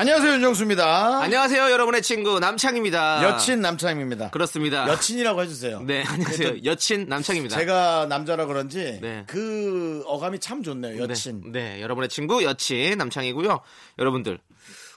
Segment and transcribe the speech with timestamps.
[0.00, 1.20] 안녕하세요 윤정수입니다.
[1.20, 3.22] 안녕하세요, 여러분의 친구 남창입니다.
[3.22, 4.30] 여친 남창입니다.
[4.30, 4.88] 그렇습니다.
[4.88, 5.82] 여친이라고 해주세요.
[5.82, 6.64] 네, 안녕하세요.
[6.64, 7.54] 여친 남창입니다.
[7.54, 9.24] 제가 남자라 그런지 네.
[9.26, 10.94] 그 어감이 참 좋네요.
[10.94, 11.52] 네, 여친.
[11.52, 13.60] 네, 여러분의 친구 여친 남창이고요.
[13.98, 14.38] 여러분들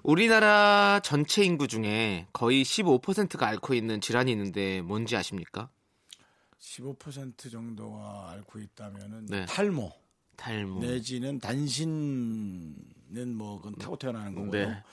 [0.03, 5.67] 우리나라 전체 인구 중에 거의 15%가 앓고 있는 질환이 있는데 뭔지 아십니까?
[6.61, 9.45] 15% 정도가 앓고 있다면은 네.
[9.47, 9.91] 탈모
[10.37, 10.79] 탈모.
[10.79, 12.73] 내지는 단신
[13.15, 14.51] 은뭐 그건 타고 태어나는 거고요.
[14.51, 14.83] 네.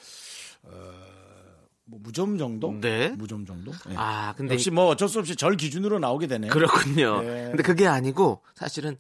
[1.85, 2.73] 뭐 무좀 정도?
[2.81, 3.09] 네.
[3.11, 3.73] 무좀 정도?
[3.89, 3.95] 네.
[3.97, 6.53] 아, 근데 역시 뭐 어쩔 수 없이 절 기준으로 나오게 되네요.
[6.53, 7.23] 그렇군요.
[7.23, 7.49] 네.
[7.49, 8.97] 근데 그게 아니고 사실은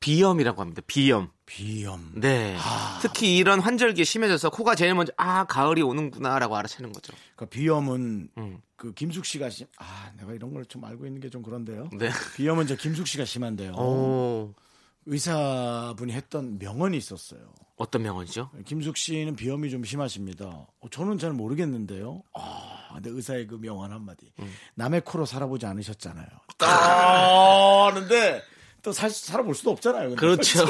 [0.00, 0.82] 비염이라고 합니다.
[0.86, 1.30] 비염.
[1.46, 2.12] 비염.
[2.14, 2.54] 네.
[2.60, 2.98] 아.
[3.00, 7.14] 특히 이런 환절기 심해져서 코가 제일 먼저 아 가을이 오는구나라고 알아채는 거죠.
[7.36, 8.58] 그 비염은 음.
[8.76, 9.66] 그 김숙 씨가 심...
[9.78, 11.88] 아 내가 이런 걸 좀 알고 있는 게 좀 그런데요.
[11.98, 12.10] 네.
[12.36, 13.72] 비염은 저 김숙 씨가 심한데요.
[13.72, 14.52] 오,
[15.06, 17.40] 의사분이 했던 명언이 있었어요.
[17.76, 18.50] 어떤 명언이죠?
[18.66, 20.44] 김숙 씨는 비염이 좀 심하십니다.
[20.46, 22.22] 어, 저는 잘 모르겠는데요.
[22.34, 24.32] 아, 근데 의사의 그 명언 한마디.
[24.74, 26.26] 남의 코로 살아보지 않으셨잖아요.
[26.60, 28.42] 아, 하는데
[28.82, 30.10] 또 살, 살아볼 수도 없잖아요.
[30.10, 30.20] 근데.
[30.20, 30.64] 그렇죠.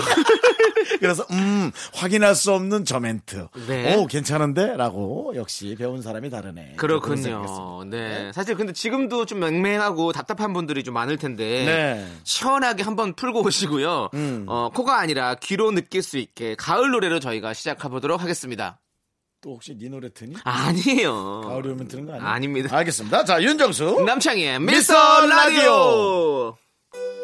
[1.01, 3.49] 그래서 음 확인할 수 없는 저 멘트.
[3.67, 3.97] 네.
[3.97, 6.75] 오 괜찮은데라고 역시 배운 사람이 다르네.
[6.77, 7.17] 그렇군요.
[7.17, 7.85] 생각했습니다.
[7.97, 8.33] 네.
[8.33, 12.09] 사실 근데 지금도 좀 맹맹하고 답답한 분들이 좀 많을 텐데 네.
[12.25, 14.11] 시원하게 한번 풀고 오시고요.
[14.15, 14.45] 음.
[14.49, 18.81] 어, 코가 아니라 귀로 느낄 수 있게 가을 노래로 저희가 시작해 보도록 하겠습니다.
[19.41, 20.35] 또 혹시 네 노래 트니?
[20.43, 21.43] 아니에요.
[21.43, 22.27] 가을이 오면 트는 거 아니에요?
[22.29, 22.77] 아닙니다.
[22.77, 23.25] 알겠습니다.
[23.25, 24.05] 자 윤정수.
[24.07, 25.61] 남창희의 미스터 미스터 라디오.
[25.61, 27.24] 라디오.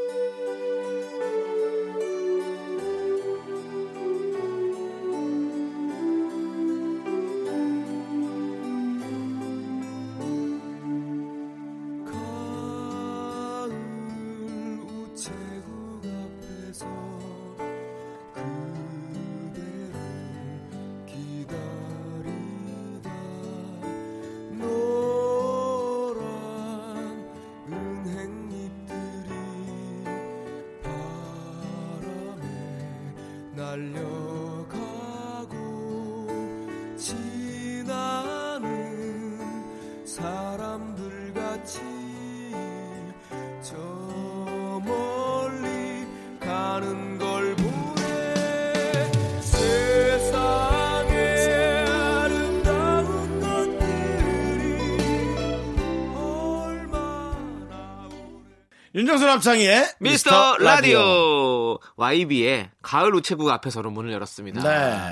[58.92, 64.62] 윤정수 남창희의 미스터 라디오 YB의 가을 우체국 앞에서로 문을 열었습니다.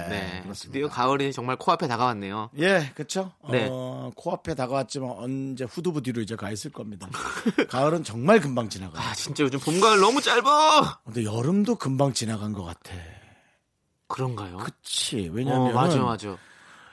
[0.08, 0.72] 네, 그렇습니다.
[0.72, 2.50] 드디어 가을이 정말 코앞에 다가왔네요.
[2.58, 3.32] 예, 그렇죠.
[3.48, 3.68] 네.
[3.70, 7.08] 어, 코앞에 다가왔지만 언제 후두부 뒤로 이제 가 있을 겁니다.
[7.70, 9.00] 가을은 정말 금방 지나가.
[9.00, 10.98] 아 진짜 요즘 봄 가을 너무 짧아.
[11.04, 12.94] 근데 여름도 금방 지나간 것 같아.
[14.08, 14.56] 그런가요?
[14.56, 15.28] 그치.
[15.28, 16.36] 어, 왜냐면 맞아 맞아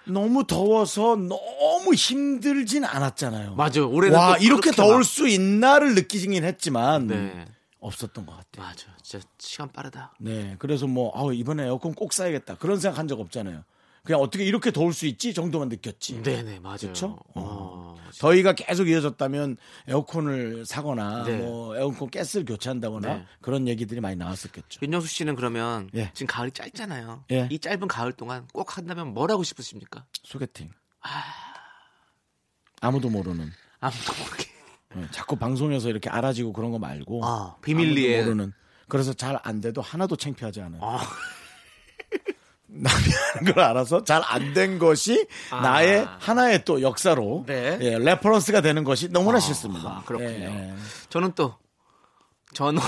[0.08, 3.56] 너무 더워서 너무 힘들진 않았잖아요.
[3.56, 3.84] 맞아.
[3.84, 7.46] 올해는 와또 이렇게 더울 막- 수 있나를 느끼긴 했지만 네
[7.80, 8.62] 없었던 것 같아.
[8.62, 8.88] 맞아.
[9.04, 10.14] 진짜 시간 빠르다.
[10.20, 13.64] 네, 그래서 뭐 아우 이번에 에어컨 꼭 사야겠다 그런 생각 한 적 없잖아요.
[14.06, 16.22] 그냥 어떻게 이렇게 더울 수 있지 정도만 느꼈지.
[16.22, 16.78] 네네 맞아요.
[16.78, 17.18] 그렇죠?
[17.34, 19.58] 어, 더위가 계속 이어졌다면
[19.88, 21.38] 에어컨을 사거나 네.
[21.40, 23.26] 뭐 에어컨 가스를 교체한다거나 네.
[23.42, 24.80] 그런 얘기들이 많이 나왔었겠죠.
[24.84, 26.12] 윤정수 씨는 그러면 예.
[26.14, 27.26] 지금 가을이 짧잖아요.
[27.32, 27.48] 예.
[27.52, 30.06] 이 짧은 가을 동안 꼭 한다면 뭘 하고 싶으십니까?
[30.24, 30.70] 소개팅.
[32.82, 33.52] 아무도 모르는.
[33.80, 34.46] 아무도 모르게.
[34.98, 38.24] 예, 자꾸 방송에서 이렇게 알아지고 그런 거 말고 아, 비밀리에.
[38.24, 38.54] 모르는.
[38.88, 40.82] 그래서 잘 안 돼도 하나도 창피하지 않아요.
[40.84, 41.00] 아.
[42.68, 43.04] 남이
[43.34, 47.46] 하는 걸 알아서 잘 안 된 것이 나의 하나의 또 역사로 아.
[47.52, 47.78] 네.
[47.82, 49.88] 예, reference가 되는 것이 너무나 싫습니다.
[49.90, 50.30] 아, 그렇군요.
[50.30, 50.76] 예, 예.
[51.10, 51.56] 저는 또
[52.54, 52.82] 전어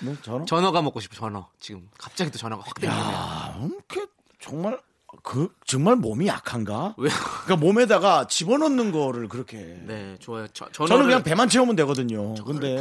[0.00, 1.48] 뭐 저는 전어가 먹고 싶어 전어.
[1.58, 3.04] 지금 갑자기 또 전어가 확 땡기네요.
[3.04, 4.06] 야, 이렇게
[4.40, 4.80] 정말
[5.22, 6.94] 그 정말 몸이 약한가?
[6.96, 7.10] 왜?
[7.10, 9.56] 그러니까 몸에다가 집어넣는 거를 그렇게.
[9.86, 10.46] 네, 좋아요.
[10.48, 12.34] 저, 저는 그냥 배만 채우면 되거든요.
[12.44, 12.78] 근데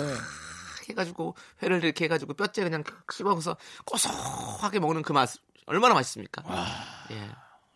[0.90, 5.30] 해가지고 회를 이렇게 해가지고 뼈째 그냥 씹어서 고소하게 먹는 그 맛
[5.70, 6.44] 얼마나 맛있습니까?
[7.12, 7.30] 예.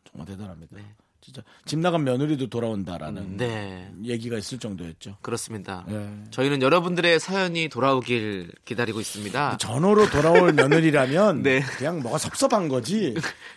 [0.10, 0.76] 정말 대단합니다.
[0.76, 0.84] 네.
[1.22, 3.90] 진짜 집 나간 며느리도 돌아온다라는 네.
[4.04, 5.18] 얘기가 있을 정도였죠.
[5.22, 5.86] 그렇습니다.
[5.90, 6.10] 예.
[6.32, 9.58] 저희는 여러분들의 사연이 돌아오길 기다리고 있습니다.
[9.58, 11.62] 전화로 돌아올 며느리라면 네.
[11.62, 13.14] 그냥 뭐가 섭섭한 거지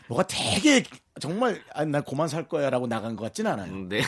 [0.07, 0.85] 뭐가 되게
[1.21, 3.75] 정말 아, 나 그만 살 거야라고 나간 것 같진 않아요.
[3.89, 4.03] 네.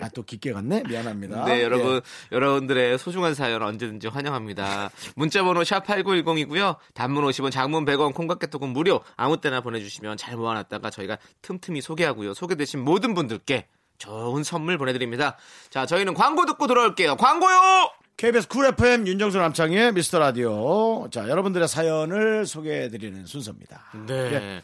[0.00, 1.44] 아 또 깊게 갔네 미안합니다.
[1.44, 2.34] 네, 여러분, 예.
[2.34, 4.90] 여러분들의 소중한 사연 언제든지 환영합니다.
[5.14, 6.76] 문자번호 샵 8910이고요.
[6.94, 9.00] 단문 50원, 장문 100원, 콩깍개톡은 무료.
[9.16, 12.34] 아무 때나 보내주시면 잘 모아놨다가 저희가 틈틈이 소개하고요.
[12.34, 13.66] 소개되신 모든 분들께
[13.98, 15.36] 좋은 선물 보내드립니다.
[15.70, 17.16] 자, 저희는 광고 듣고 돌아올게요.
[17.16, 17.90] 광고요!
[18.16, 21.08] KBS 쿨 FM 윤정수 남창희의 미스터 라디오.
[21.08, 23.84] 자 여러분들의 사연을 소개해드리는 순서입니다.
[24.08, 24.14] 네.
[24.14, 24.62] 예.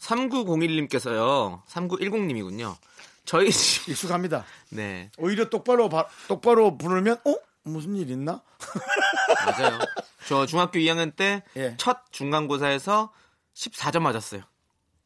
[0.00, 1.62] 3901님께서요.
[1.66, 2.76] 3910님이군요.
[3.24, 4.44] 저희 집, 익숙합니다.
[4.70, 5.10] 네.
[5.18, 8.42] 오히려 똑바로 바- 똑바로 부르면 어 무슨 일 있나?
[9.46, 9.78] 맞아요.
[10.26, 11.74] 저 중학교 2학년 때 예.
[11.76, 13.12] 첫 중간고사에서
[13.54, 14.42] 14점 맞았어요.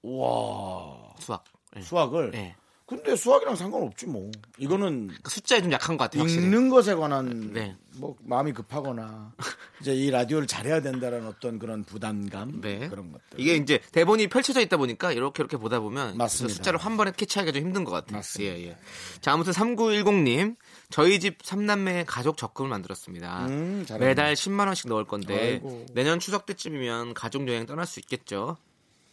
[0.02, 1.44] 와 수학.
[1.76, 1.82] 예.
[1.82, 2.32] 수학을.
[2.34, 2.56] 예.
[2.96, 4.30] 근데 수학이랑 상관없지 뭐.
[4.58, 6.22] 이거는 그 숫자에 좀 약한 것 같아요.
[6.22, 6.44] 확실히.
[6.44, 7.76] 읽는 것에 관한 네.
[7.96, 9.32] 뭐 마음이 급하거나
[9.80, 12.88] 이제 이 라디오를 잘해야 된다라는 어떤 그런 부담감 네.
[12.88, 13.38] 그런 것들.
[13.38, 17.62] 이게 이제 대본이 펼쳐져 있다 보니까 이렇게 이렇게 보다 보면 숫자를 한 번에 캐치하기가 좀
[17.62, 18.16] 힘든 것 같아요.
[18.18, 18.56] 맞습니다.
[18.56, 18.76] 예, 예.
[19.20, 20.56] 자, 아무튼 3910님,
[20.90, 23.46] 저희 집 3남매 가족 적금을 만들었습니다.
[23.46, 23.86] 음.
[23.98, 25.86] 매달 10만 원씩 넣을 건데 아이고.
[25.92, 28.56] 내년 추석 때쯤이면 가족 여행 떠날 수 있겠죠.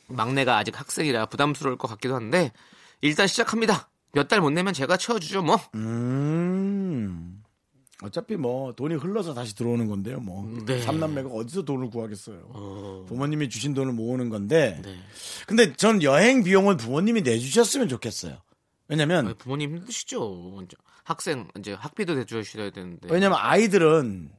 [0.08, 2.52] 막내가 아직 학생이라 부담스러울 것 같기도 한데
[3.02, 3.90] 일단 시작합니다.
[4.14, 5.58] 몇 달 못 내면 제가 채워주죠 뭐.
[5.76, 7.42] 음.
[8.04, 10.20] 어차피 뭐 돈이 흘러서 다시 들어오는 건데요.
[10.20, 10.82] 뭐 네.
[10.82, 13.06] 삼남매가 어디서 돈을 구하겠어요.
[13.08, 14.82] 부모님이 주신 돈을 모으는 건데.
[14.84, 14.98] 네.
[15.46, 18.38] 근데 전 여행 비용은 부모님이 내주셨으면 좋겠어요.
[18.88, 20.60] 왜냐면 아니, 부모님 힘드시죠.
[21.04, 23.08] 학생 이제 학비도 대주셔야 되는데.
[23.12, 24.32] 왜냐면 아이들은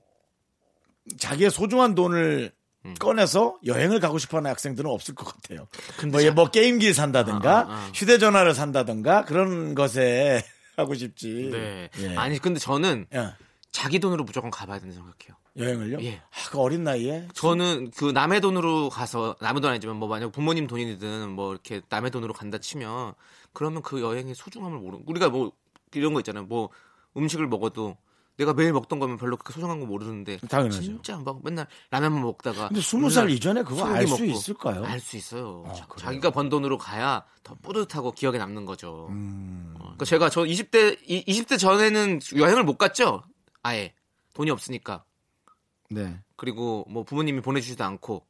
[1.18, 2.52] 자기의 소중한 돈을
[2.99, 5.69] 꺼내서 여행을 가고 싶어하는 학생들은 없을 것 같아요.
[5.99, 7.90] 근데 뭐, 자- 뭐 게임기를 산다든가 아, 아, 아.
[7.94, 10.43] 휴대전화를 산다든가 그런 것에
[10.76, 11.50] 하고 싶지.
[11.52, 11.90] 네.
[12.00, 12.17] 예.
[12.17, 13.37] 아니 근데 저는 야,
[13.70, 15.37] 자기 돈으로 무조건 가봐야 된다고 생각해요.
[15.56, 16.02] 여행을요?
[16.02, 16.17] 예.
[16.17, 20.67] 아, 그 어린 나이에 저는 그 남의 돈으로 가서 남의 돈 아니지만 뭐 만약 부모님
[20.67, 23.12] 돈이든 뭐 이렇게 남의 돈으로 간다 치면
[23.52, 25.52] 그러면 그 여행의 소중함을 모르는 우리가 뭐
[25.94, 26.44] 이런 거 있잖아요.
[26.44, 26.70] 뭐
[27.19, 27.99] 음식을 먹어도
[28.38, 30.82] 내가 매일 먹던 거면 별로 그렇게 소중한 거 모르는데 당연하죠.
[30.82, 34.84] 진짜 막 맨날 라면만 먹다가 근데 스무 살 이전에 그거 알 수 있을까요?
[34.84, 35.64] 알 수 있어요.
[35.67, 35.87] 아, 자-?
[35.96, 39.06] 자기가 번 돈으로 가야 더 뿌듯하고 기억에 남는 거죠.
[39.11, 39.75] 음.
[39.76, 43.23] 어, 그러니까 제가 저 20대 이, 20대 전에는 여행을 못 갔죠.
[43.62, 43.93] 아예
[44.34, 45.05] 돈이 없으니까.
[45.90, 46.19] 네.
[46.37, 48.26] 그리고 뭐 부모님이 보내주지도 않고.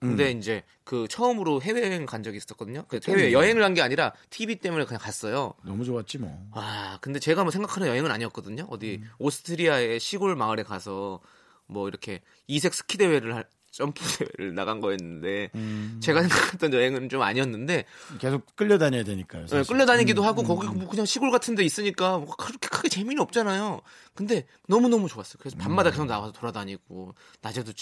[0.00, 0.38] 근데 음.
[0.38, 2.84] 이제 그 처음으로 해외여행 간 적이 있었거든요.
[2.88, 5.54] 그 해외 여행을 간 게 아니라 TV 때문에 그냥 갔어요.
[5.64, 6.48] 너무 좋았지 뭐.
[6.52, 8.66] 아, 근데 제가 뭐 생각하는 여행은 아니었거든요.
[8.70, 9.10] 어디 음.
[9.18, 11.20] 오스트리아의 시골 마을에 가서
[11.66, 13.44] 뭐 이렇게 이색 스키 대회를 할
[13.76, 16.00] 점프 대회를 나간 거였는데 음.
[16.02, 17.84] 제가 생각했던 여행은 좀 아니었는데
[18.18, 19.46] 계속 끌려다녀야 되니까요.
[19.46, 19.62] 네.
[19.62, 23.82] 끌려다니기도 음, 하고 거기 뭐 그냥 시골 같은 데 있으니까 뭐 그렇게 크게 재미는 없잖아요.
[24.14, 25.36] 근데 너무 너무 좋았어요.
[25.38, 25.58] 그래서 음.
[25.58, 27.72] 밤마다 계속 나와서 돌아다니고 낮에도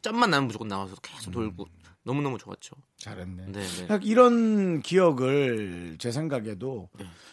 [0.00, 1.32] 짬만 나면 무조건 나와서 계속 음.
[1.32, 1.66] 돌고
[2.04, 2.74] 너무너무 좋았죠.
[2.96, 3.44] 잘했네.
[3.48, 3.86] 네, 네.
[3.88, 6.88] 약 이런 기억을 제 생각에도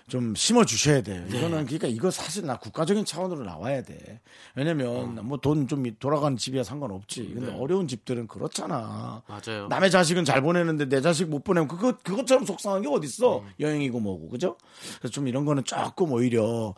[0.08, 1.26] 좀 심어 주셔야 돼요.
[1.28, 1.38] 네.
[1.38, 4.22] 이거는 그러니까 이거 사실 나 국가적인 차원으로 나와야 돼.
[4.56, 5.24] 왜냐면 어.
[5.24, 7.32] 뭐돈 좀 돌아가는 집이야 상관없지.
[7.34, 7.58] 근데 네.
[7.58, 9.24] 어려운 집들은 그렇잖아.
[9.28, 9.68] 맞아요.
[9.70, 13.40] 남의 자식은 잘 보내는데 내 자식 못 보내면 그거 그것처럼 속상한 게 어딨어?
[13.40, 13.50] 음.
[13.60, 14.56] 여행이고 뭐고 그죠?
[15.00, 16.76] 그래서 좀 이런 거는 조금 오히려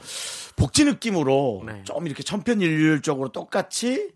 [0.56, 1.84] 복지 느낌으로 네.
[1.84, 4.12] 좀 이렇게 천편일률적으로 똑같이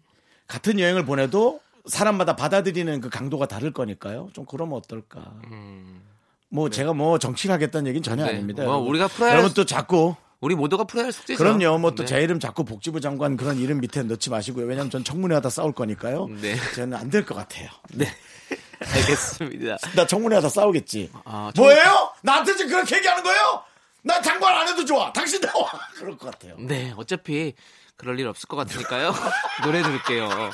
[0.47, 4.29] 같은 여행을 보내도 사람마다 받아들이는 그 강도가 다를 거니까요.
[4.33, 5.33] 좀 그러면 어떨까?
[5.51, 6.01] 음,
[6.49, 8.31] 뭐 제가 뭐 정치를 하겠다는 얘기는 전혀 네.
[8.31, 8.63] 아닙니다.
[8.63, 8.89] 뭐 여러분.
[8.89, 11.37] 우리가 풀어야 할 여러분 수- 또 자꾸 우리 모두가 풀어야 할 숙제죠.
[11.37, 11.77] 그럼요.
[11.79, 12.05] 뭐또 네.
[12.05, 14.65] 제 이름 자꾸 복지부 장관 그런 이름 밑에 넣지 마시고요.
[14.65, 16.27] 왜냐하면 전 청문회 하다 싸울 거니까요.
[16.41, 16.55] 네.
[16.75, 17.69] 저는 안 될 것 같아요.
[17.93, 18.05] 네.
[18.79, 19.77] 알겠습니다.
[19.95, 21.11] 나 청문회 하다 싸우겠지.
[21.23, 22.11] 아, 청- 뭐예요?
[22.21, 23.63] 나한테 지금 그렇게 얘기하는 거예요?
[24.03, 25.11] 나 장관 안 해도 좋아.
[25.13, 25.71] 당신 나와.
[25.95, 26.55] 그럴 것 같아요.
[26.59, 27.53] 네, 어차피
[27.97, 29.13] 그럴 일 없을 것 같으니까요.
[29.63, 30.29] 노래 들을게요.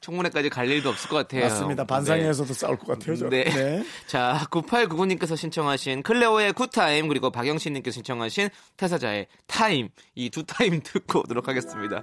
[0.00, 1.44] 청문회까지 갈 일도 없을 것 같아요.
[1.44, 1.84] 맞습니다.
[1.84, 3.28] 반상회에서도 싸울 것 같아요.
[3.30, 3.44] 네.
[3.44, 3.84] 네.
[4.06, 11.20] 자, 9899님께서 신청하신 클레오의 Good Time 그리고 박영신님께서 신청하신 태사자의 Time 이 두 타임 듣고
[11.20, 12.02] 오도록 하겠습니다.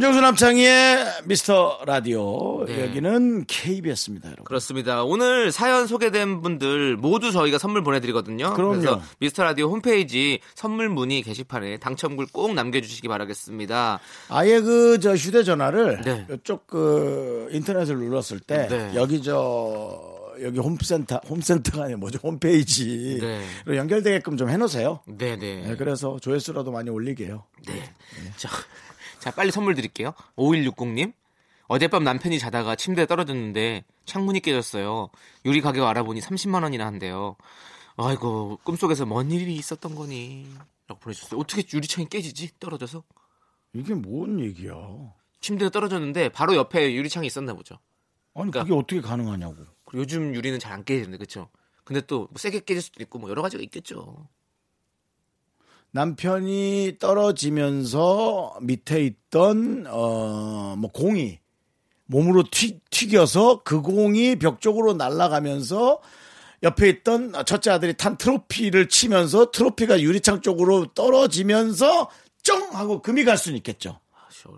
[0.00, 2.64] 윤정수 남창희의 미스터 라디오.
[2.64, 2.86] 네.
[2.86, 4.44] 여기는 KBS입니다, 여러분.
[4.46, 5.04] 그렇습니다.
[5.04, 8.54] 오늘 사연 소개된 분들 모두 저희가 선물 보내드리거든요.
[8.54, 8.76] 그럼요.
[8.76, 14.00] 래서 미스터 라디오 홈페이지 선물 문의 게시판에 당첨글 꼭 남겨주시기 바라겠습니다.
[14.30, 16.26] 아예 그 저 휴대전화를 네.
[16.32, 18.92] 이쪽 그 인터넷을 눌렀을 때 네.
[18.94, 20.00] 여기 저
[20.42, 23.76] 여기 홈센터 홈센터가 아니라 뭐죠 홈페이지로 네.
[23.76, 25.00] 연결되게끔 좀 해놓으세요.
[25.04, 25.36] 네네.
[25.66, 27.44] 네, 그래서 조회수라도 많이 올리게요.
[27.66, 27.82] 네.
[28.38, 28.48] 자,
[29.20, 30.14] 자, 빨리 선물 드릴게요.
[30.36, 31.12] 5160님.
[31.68, 35.08] 어젯밤 남편이 자다가 침대에 떨어졌는데 창문이 깨졌어요.
[35.44, 37.36] 유리 가격 알아보니 30만 원이나 한대요.
[37.96, 40.46] 아이고, 꿈속에서 뭔 일이 있었던 거니?
[40.88, 41.38] 라고 보내주셨어요.
[41.38, 42.58] 어떻게 유리창이 깨지지?
[42.58, 43.04] 떨어져서?
[43.74, 44.74] 이게 뭔 얘기야?
[45.40, 47.76] 침대에 떨어졌는데 바로 옆에 유리창이 있었나 보죠.
[48.34, 49.64] 아니 그러니까- 그게 어떻게 가능하냐고.
[49.94, 51.48] 요즘 유리는 잘 안 깨지는데, 그쵸?
[51.84, 54.28] 근데 또 뭐 세게 깨질 수도 있고 뭐 여러 가지가 있겠죠.
[55.92, 61.38] 남편이 떨어지면서 밑에 있던 어 뭐 공이
[62.06, 66.00] 몸으로 튀, 튀겨서 그 공이 벽 쪽으로 날아가면서
[66.62, 72.10] 옆에 있던 첫째 아들이 탄 트로피를 치면서 트로피가 유리창 쪽으로 떨어지면서
[72.42, 74.00] 쩡 하고 금이 갈 수는 있겠죠.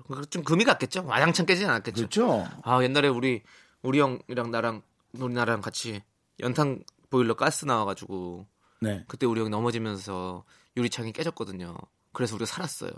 [0.06, 1.04] 그좀 금이 갔겠죠?
[1.06, 1.96] 와장창 깨지진 않았겠죠.
[1.96, 2.46] 그렇죠.
[2.62, 3.42] 아 옛날에 우리
[3.82, 4.82] 우리 형이랑 나랑
[5.18, 6.02] 우리나라랑 같이
[6.40, 8.46] 연탄 보일러 가스 나와가지고
[8.80, 9.04] 네.
[9.08, 10.44] 그때 우리 형이 넘어지면서
[10.76, 11.76] 유리창이 깨졌거든요.
[12.12, 12.92] 그래서 우리가 살았어요.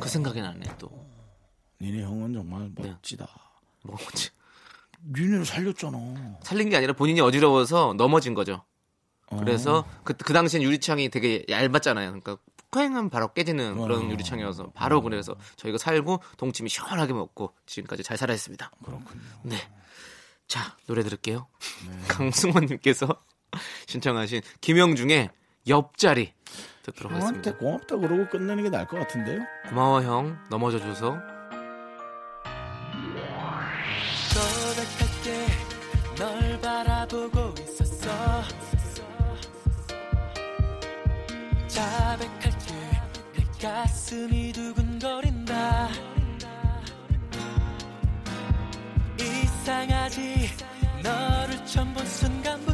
[0.00, 0.90] 그 생각이 나네 또.
[1.80, 2.90] 니네 형은 정말 네.
[2.90, 3.28] 멋지다.
[3.82, 4.30] 뭐지?
[5.04, 6.38] 니네를 살렸잖아.
[6.42, 8.64] 살린 게 아니라 본인이 어지러워서 넘어진 거죠.
[9.30, 12.08] 그래서 그, 그 당시엔 유리창이 되게 얇았잖아요.
[12.08, 12.38] 그러니까
[12.70, 18.70] 푹행하면 바로 깨지는 그런 유리창이어서 바로 그래서 저희가 살고 동치미 시원하게 먹고 지금까지 잘 살아있습니다.
[18.84, 19.20] 그렇군요.
[19.42, 19.56] 네.
[20.46, 21.46] 자, 노래 들을게요.
[22.08, 23.22] 강승원님께서
[23.86, 25.30] 신청하신 김영중의
[25.68, 26.32] 옆자리
[26.92, 27.58] 듣도록 형한테 하겠습니다.
[27.58, 29.40] 고맙다 그러고 끝내는 게 나을 것 같은데요.
[29.68, 30.38] 고마워 형.
[30.50, 31.18] 넘어져 줘서.
[34.34, 35.08] 고백할
[36.16, 38.08] 때널 바라보고 있었어.
[41.66, 45.88] 자백할 때내 가슴이 두근거린다.
[49.20, 50.50] 이상하지.
[51.02, 52.64] 너를 처음 본 순간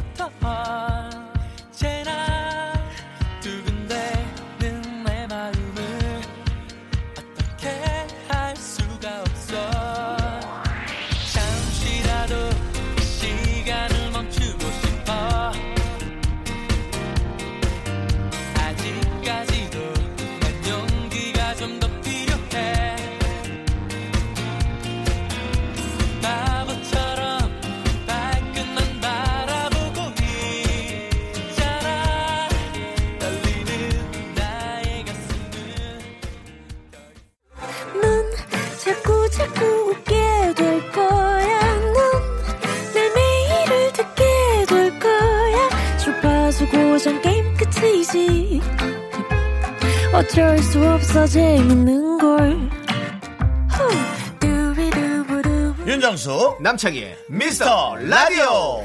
[56.55, 58.83] 윤정수 남창희의 미스터 라디오.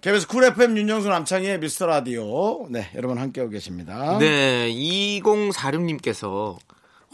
[0.00, 2.66] KBS 쿨 FM 윤정수 남창희의 미스터 라디오.
[2.68, 4.18] 네, 여러분 함께하고 계십니다.
[4.18, 6.56] 네 2046님께서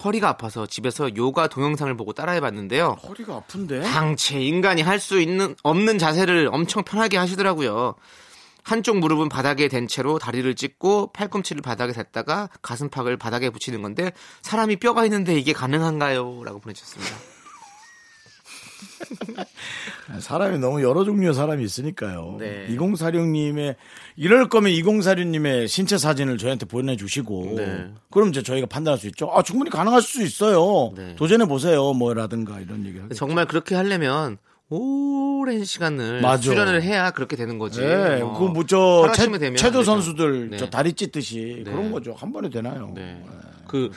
[0.05, 2.97] 허리가 아파서 집에서 요가 동영상을 보고 따라해봤는데요.
[3.09, 3.83] 허리가 아픈데?
[3.83, 7.95] 당최 인간이 할 수 있는 없는 자세를 엄청 편하게 하시더라고요.
[8.62, 14.76] 한쪽 무릎은 바닥에 댄 채로 다리를 찢고 팔꿈치를 바닥에 댔다가 가슴팍을 바닥에 붙이는 건데 사람이
[14.76, 16.42] 뼈가 있는데 이게 가능한가요?
[16.45, 17.33] 라고 보내주셨습니다.
[20.21, 22.37] 사람이 너무 여러 종류의 사람이 있으니까요.
[22.38, 22.66] 네.
[22.71, 23.76] 2046님의
[24.16, 27.90] 이럴 거면 2046님의 신체 사진을 저희한테 보내주시고 네.
[28.11, 29.31] 그럼 이제 저희가 판단할 수 있죠.
[29.33, 30.92] 아 충분히 가능할 수 있어요.
[30.97, 31.16] 네.
[31.16, 31.92] 도전해 보세요.
[31.92, 33.00] 뭐라든가 이런 얘기.
[33.14, 34.38] 정말 그렇게 하려면
[34.75, 36.43] 오랜 시간을 맞아.
[36.43, 37.81] 수련을 해야 그렇게 되는 거지.
[37.81, 39.83] 네, 어, 그뭐저 되면 안 체조.
[39.83, 40.57] 선수들 네.
[40.57, 41.71] 저 다리 찢듯이 네.
[41.71, 42.14] 그런 거죠.
[42.14, 42.91] 한 번에 되나요?
[42.95, 43.23] 네.
[43.69, 43.91] 그,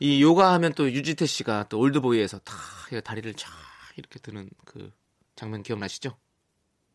[0.00, 2.54] 이 요가 하면 또 유지태 씨가 또 올드보이에서 다
[3.04, 3.50] 다리를 쫙
[3.96, 4.90] 이렇게 드는 그
[5.36, 6.16] 장면 기억나시죠?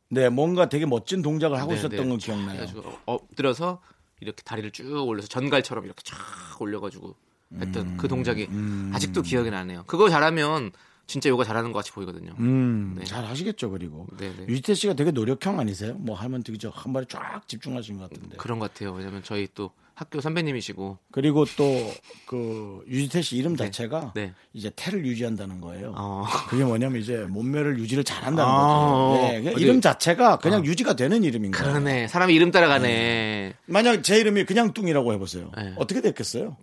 [0.10, 2.08] 네, 뭔가 되게 멋진 동작을 하고 네, 있었던 네.
[2.08, 2.66] 건 기억나요.
[3.06, 3.80] 엎드려서
[4.22, 6.18] 이렇게 다리를 쭉 올려서 전갈처럼 이렇게 쫙
[6.60, 7.16] 올려가지고
[7.60, 7.98] 했던 음.
[7.98, 8.48] 그 동작이
[8.92, 9.84] 아직도 기억이 나네요.
[9.86, 10.72] 그거 잘하면
[11.06, 12.34] 진짜 요가 잘하는 것 같이 보이거든요.
[12.40, 13.04] 음, 네.
[13.04, 14.08] 잘 하시겠죠, 그리고.
[14.18, 14.46] 네, 네.
[14.48, 15.96] 유지태 씨가 되게 노력형 아니세요?
[15.96, 18.38] 뭐 하면 되게 저한 번에 쫙 집중하신 것 같은데.
[18.38, 18.94] 그런 것 같아요.
[18.94, 21.94] 왜냐면 저희 또 학교 선배님이시고 그리고 또
[22.26, 23.66] 그 유지태 씨 이름 네.
[23.66, 24.34] 자체가 네.
[24.54, 25.94] 이제 태를 유지한다는 거예요.
[25.96, 26.26] 어.
[26.50, 29.22] 그게 뭐냐면 이제 몸매를 유지를 잘한다는 아, 거죠.
[29.22, 31.74] 네, 그냥 어디- 이름 자체가 그냥 유지가 되는 이름인 거예요.
[31.74, 32.08] 그러네.
[32.08, 33.54] 사람이 이름 따라가네.
[33.68, 35.52] 만약 제 이름이 그냥 뚱이라고 해보세요.
[35.56, 35.74] 네.
[35.78, 36.58] 어떻게 됐겠어요?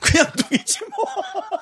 [0.00, 1.06] 그냥 뚱이지 뭐.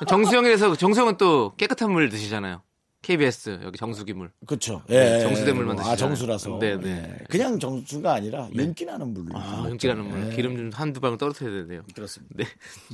[0.09, 2.61] 정수영에서 정수영은 또 깨끗한 물 드시잖아요.
[3.03, 4.31] KBS 여기 정수기 물.
[4.47, 4.83] 그렇죠.
[4.89, 5.97] 네, 정수대물만 아 드시잖아요.
[5.97, 6.59] 정수라서.
[6.59, 6.83] 네, 네.
[6.83, 7.19] 네.
[7.29, 9.39] 그냥 정수가 아니라 윤기 나는 물로.
[9.39, 10.29] 아, 윤기라는 물.
[10.29, 10.37] 네.
[10.37, 11.83] 기름 좀 한두 방울 떨어뜨려야 되네요.
[11.95, 12.35] 그렇습니다.
[12.37, 12.45] 네.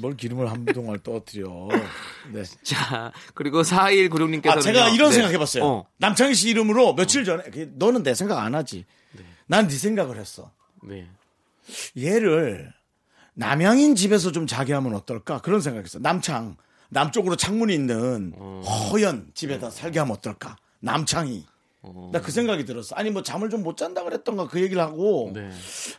[0.01, 1.69] 뭘 기름을 한 동안 떠뜨려.
[2.33, 2.43] 네.
[2.63, 5.65] 자, 그리고 4196님께서 아, 제가 이런 생각해봤어요.
[5.65, 5.87] 어.
[5.99, 8.85] 남창희 씨 이름으로 며칠 전에 그, 너는 내 생각 안 하지.
[9.47, 10.51] 난네 생각을 했어.
[10.83, 11.07] 네.
[11.99, 12.73] 얘를
[13.35, 15.99] 남양인 집에서 좀 자게 하면 어떨까 그런 생각했어.
[15.99, 16.57] 남창
[16.95, 18.63] 남쪽으로 창문이 있는 어.
[18.93, 20.57] 허연 집에다 살게 하면 어떨까.
[20.81, 21.45] 남창이.
[21.83, 22.09] 어.
[22.13, 22.95] 나그 생각이 들었어.
[22.97, 25.51] 아니 뭐 잠을 좀 못 잔다 그랬던가 그 얘기를 하고 네.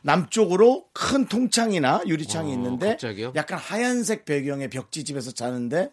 [0.01, 3.33] 남쪽으로 큰 통창이나 유리창이 어, 있는데 갑자기요?
[3.35, 5.91] 약간 하얀색 배경의 벽지 집에서 자는데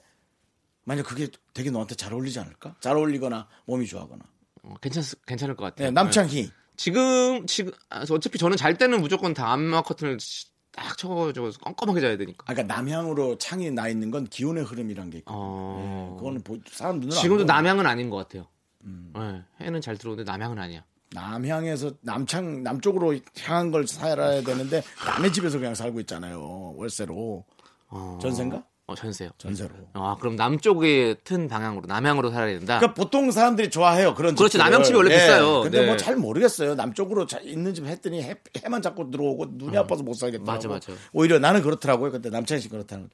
[0.85, 2.77] 만약 그게 되게 너한테 잘 어울리지 않을까?
[2.81, 4.23] 잘 어울리거나 몸이 좋아하거나.
[4.63, 5.89] 어, 괜찮 괜찮을 것 같아요.
[5.89, 6.51] 네, 남창희.
[6.77, 10.17] 지금 지금 아, 어차피 저는 잘 때는 무조건 다 암막 커튼을
[10.73, 12.45] 딱 쳐가지고 껌껌하게 자야 되니까.
[12.47, 15.33] 아, 그러니까 남향으로 창이 나 있는 건 기온의 흐름이란 게 있고.
[15.35, 16.17] 어.
[16.19, 17.45] 그거는 보- 사람 눈으로 지금도.
[17.45, 18.47] 남향은 아닌 것 같아요.
[18.85, 19.13] 음.
[19.15, 20.83] 네, 해는 잘 들어오는데 남향은 아니야.
[21.11, 26.73] 남향에서 남창 남쪽으로 향한 걸 살아야 되는데 남의 집에서 그냥 살고 있잖아요.
[26.77, 27.45] 월세로.
[27.89, 28.19] 어.
[28.23, 28.65] 전세인가?
[28.93, 29.31] 어, 전세요.
[29.39, 29.71] 전세로.
[29.95, 32.79] 아, 그럼 남쪽에 튼 방향으로 남향으로 살아야 된다.
[32.79, 34.15] 그러니까 보통 사람들이 좋아해요.
[34.15, 34.51] 그런 그렇죠.
[34.53, 34.65] 집들을.
[34.71, 35.63] 남양 집이 원래 비싸요.
[35.63, 35.87] 근데 네.
[35.87, 36.75] 뭐잘 모르겠어요.
[36.75, 40.45] 남쪽으로 자- 있는 집 했더니 해, 해만 자꾸 들어오고 눈이 아파서 못 살겠다.
[40.45, 40.93] 맞아, 맞아.
[41.13, 42.13] 오히려 나는 그렇더라고요.
[42.13, 43.11] 근데 남창희 씨 그렇다는 거.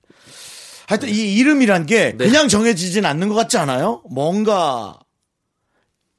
[0.88, 2.26] 하여튼 이 이름이란 게 네.
[2.26, 4.02] 그냥 정해지진 않는 것 같지 않아요?
[4.10, 4.98] 뭔가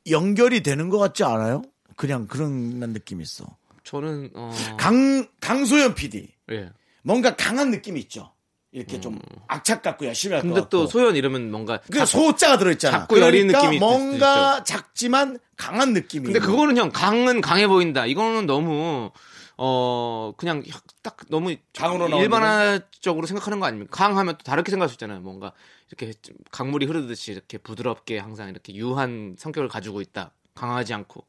[0.10, 1.62] 연결이 되는 것 같지 않아요?
[1.96, 3.46] 그냥 그런 느낌이 있어.
[3.84, 6.70] 저는 어, 강 강소연 PD 예.
[7.04, 8.32] 뭔가 강한 느낌이 있죠.
[8.72, 10.50] 이렇게 좀 악착 같고 열심히 할것 음.
[10.50, 10.70] 근데 같고.
[10.70, 13.00] 또 소연 이러면 뭔가 그 소자가 들어있잖아.
[13.00, 16.26] 작고 여린 그러니까 느낌이 뭔가 작지만 강한 느낌이.
[16.26, 16.50] 근데 있는.
[16.52, 18.06] 그거는 형 강은 강해 보인다.
[18.06, 19.12] 이거는 너무
[19.58, 20.64] 어 그냥
[21.02, 23.90] 딱 너무 강으로 나오는 일반화적으로 생각하는 거 아닙니까?
[23.92, 25.20] 강하면 또 다르게 생각할 수 있잖아요.
[25.22, 25.52] 뭔가
[25.88, 30.32] 이렇게 좀 강물이 흐르듯이 이렇게 부드럽게 항상 이렇게 유한 성격을 가지고 있다.
[30.54, 31.26] 강하지 않고.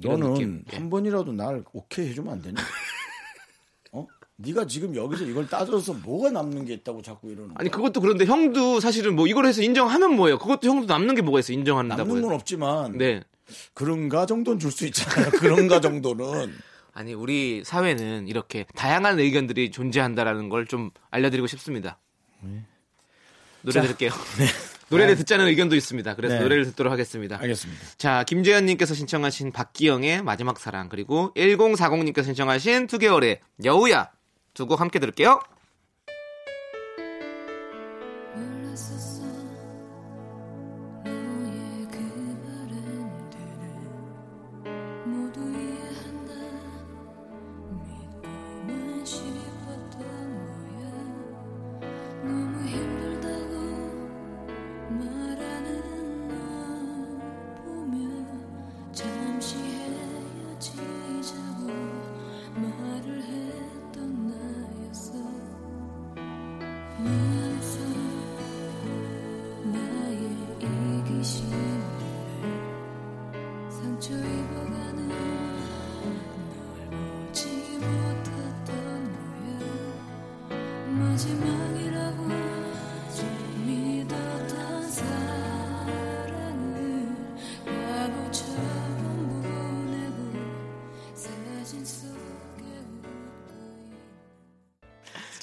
[0.00, 0.64] 이런 너는 느낌.
[0.72, 0.76] 예.
[0.76, 2.54] 한 번이라도 날 오케이 해주면 안 되냐?
[4.40, 4.42] 어?
[4.46, 7.56] 네가 지금 여기서 이걸 따져서 뭐가 남는 게 있다고 자꾸 이러는 거야?
[7.58, 10.38] 아니 그것도 그런데 형도 사실은 뭐 이걸 해서 인정하면 뭐예요?
[10.38, 11.52] 그것도 형도 남는 게 뭐가 있어?
[11.52, 12.02] 인정한다고.
[12.02, 12.32] 남는 건.
[12.34, 13.22] 없지만 네.
[13.74, 15.30] 그런가 정도는 줄 수 있잖아요.
[15.38, 16.54] 그런가 정도는
[16.92, 21.98] 아니 우리 사회는 이렇게 다양한 의견들이 존재한다라는 걸 좀 알려드리고 싶습니다.
[23.62, 24.10] 노래 자, 들을게요.
[24.90, 26.16] 노래를 듣자는 의견도 있습니다.
[26.16, 26.40] 그래서 네.
[26.40, 27.38] 노래를 듣도록 하겠습니다.
[27.40, 27.80] 알겠습니다.
[27.96, 34.10] 자, 김재현님께서 신청하신 박기영의 마지막 사랑 그리고 1040님께서 신청하신 2개월의 여우야
[34.54, 35.40] 두 곡 함께 들을게요.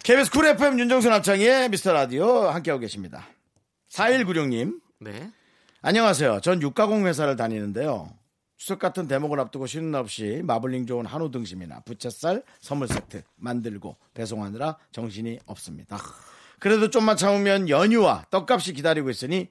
[0.08, 3.28] KBS 쿨 FM 윤정수 남창희의 미스터 라디오 함께하고 계십니다.
[3.92, 5.30] 4196님 네.
[5.82, 6.40] 안녕하세요.
[6.40, 8.10] 전 육가공 회사를 다니는데요.
[8.56, 13.98] 추석 같은 대목을 앞두고 쉬는 날 없이 마블링 좋은 한우 등심이나 부채살 선물 세트 만들고
[14.14, 15.98] 배송하느라 정신이 없습니다.
[16.60, 19.50] 그래도 좀만 참으면 연휴와 떡값이 기다리고 있으니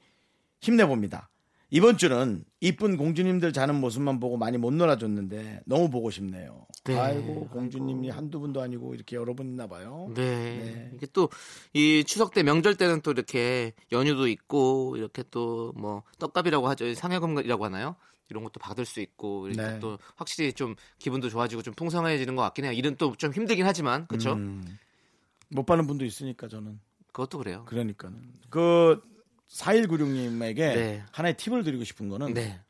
[0.62, 1.28] 힘내봅니다.
[1.70, 6.66] 이번 주는 이쁜 공주님들 자는 모습만 보고 많이 못 놀아줬는데 너무 보고 싶네요.
[6.84, 6.96] 네.
[6.96, 10.10] 아이고 공주님이 한두 분도 아니고 이렇게 여러 분 있나 봐요.
[10.14, 10.90] 네.
[10.94, 11.28] 이게 또
[11.72, 16.94] 이 추석 때 명절 때는 또 이렇게 연휴도 있고 이렇게 또 뭐 떡값이라고 하죠.
[16.94, 17.96] 상여금이라고 하나요?
[18.30, 19.78] 이런 것도 받을 수 있고 이렇게 네.
[19.80, 22.72] 또 확실히 좀 기분도 좋아지고 좀 풍성해지는 것 같긴 해요.
[22.72, 24.32] 일은 또 좀 힘들긴 하지만 그렇죠?
[24.34, 24.64] 음.
[25.48, 27.64] 못 받는 분도 있으니까 저는 그것도 그래요.
[27.66, 29.00] 그러니까는 그
[29.48, 31.04] 4196님에게 네.
[31.12, 32.60] 하나의 팁을 드리고 싶은 거는 네.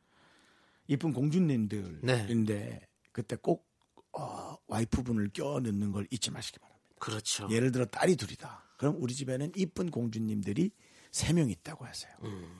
[0.87, 3.67] 이쁜 공주님들인데 그때 꼭
[4.13, 6.87] 어, 와이프분을 껴 넣는 걸 잊지 마시기 바랍니다.
[6.99, 7.47] 그렇죠.
[7.51, 8.63] 예를 들어 딸이 둘이다.
[8.77, 10.71] 그럼 우리 집에는 이쁜 공주님들이
[11.11, 12.11] 세 명 있다고 하세요.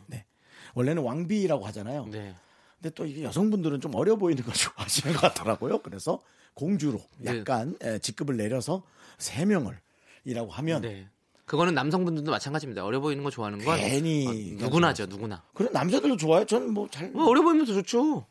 [0.07, 0.25] 네.
[0.73, 2.03] 원래는 왕비라고 하잖아요.
[2.05, 2.11] 음.
[2.11, 2.35] 네.
[2.79, 5.81] 근데 또 이게 여성분들은 좀 어려 보이는 걸 좋아하시는 것 같더라고요.
[5.81, 7.37] 그래서 공주로 네.
[7.39, 8.83] 약간 에, 직급을 내려서
[9.17, 9.79] 세 명을
[10.25, 11.09] 이라고 하면 네.
[11.47, 12.83] 그거는 남성분들도 마찬가지입니다.
[12.83, 15.41] 어려 보이는 거 좋아하는 건 괜히 어, 누구나죠, 누구나.
[15.53, 16.45] 그래 남자들도 좋아요.
[16.45, 18.27] 저는 뭐잘 뭐 어려 보이면 더 좋죠.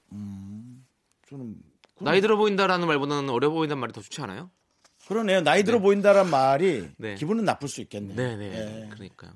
[1.29, 1.57] 저는
[2.01, 4.51] 나이 들어 보인다라는 말보다는 어려 보인다는 말이 더 좋지 않아요?
[5.09, 5.41] 그러네요.
[5.41, 7.15] 나이 들어 보인다란 말이 네.
[7.15, 8.17] 기분은 나쁠 수 있겠네요.
[8.17, 8.53] 네, 네.
[8.85, 8.89] 예.
[8.91, 9.33] 그러니까요.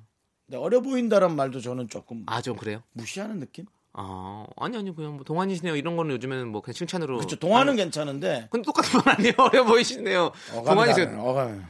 [0.47, 2.83] 근데 어려 보인다란 말도 저는 조금 아, 좀 그래요?
[2.93, 3.65] 무시하는 느낌?
[3.95, 5.75] 아, 아니 아니 그냥 뭐 동안이시네요.
[5.77, 7.17] 이런 거는 요즘에는 뭐 그냥 칭찬으로.
[7.17, 7.37] 그렇죠.
[7.37, 9.33] 동화는 아니, 괜찮은데 근데 똑같은 말 아니에요.
[9.41, 10.33] 어려 보이시네요.
[10.53, 11.07] 어감이 동안이세요.
[11.07, 11.67] 다른, 어감,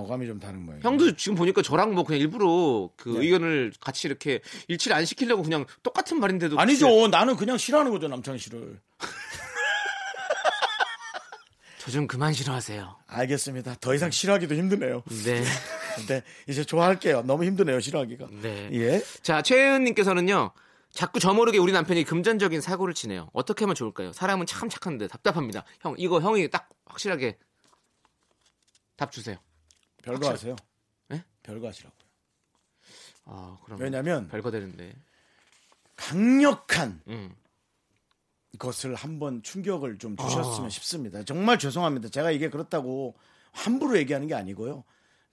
[0.00, 0.80] 어감이 좀 다른 거예요.
[0.82, 3.20] 형도 지금 보니까 저랑 뭐 그냥 일부러 그 네.
[3.24, 7.08] 의견을 같이 이렇게 일치를 안 시키려고 그냥 똑같은 말인데도 아니죠.
[7.08, 8.80] 나는 그냥 싫어하는 거죠 남창희 씨를.
[11.78, 12.96] 저 좀 그만 싫어하세요.
[13.06, 13.74] 알겠습니다.
[13.80, 15.02] 더 이상 싫어하기도 힘드네요.
[15.24, 15.42] 네.
[15.96, 17.22] 근데 이제 좋아할게요.
[17.22, 18.26] 너무 힘드네요 싫어하기가.
[18.42, 18.68] 네.
[18.72, 19.02] 예.
[19.22, 20.52] 자, 최은님께서는요.
[20.92, 23.30] 자꾸 저 모르게 우리 남편이 금전적인 사고를 치네요.
[23.32, 24.12] 어떻게 하면 좋을까요?
[24.12, 25.64] 사람은 참 착한데 답답합니다.
[25.80, 27.38] 형, 이거 형이 딱 확실하게
[28.96, 29.36] 답 주세요.
[30.02, 30.56] 별거 하세요.
[31.08, 31.24] 네?
[31.42, 32.00] 별거 하시라고요.
[33.24, 34.94] 아, 그럼 왜냐면 별거 되는데.
[35.96, 37.34] 강력한 음.
[38.58, 40.70] 것을 한번 충격을 좀 주셨으면 아.
[40.70, 41.22] 싶습니다.
[41.24, 42.08] 정말 죄송합니다.
[42.08, 43.14] 제가 이게 그렇다고
[43.52, 44.84] 함부로 얘기하는 게 아니고요.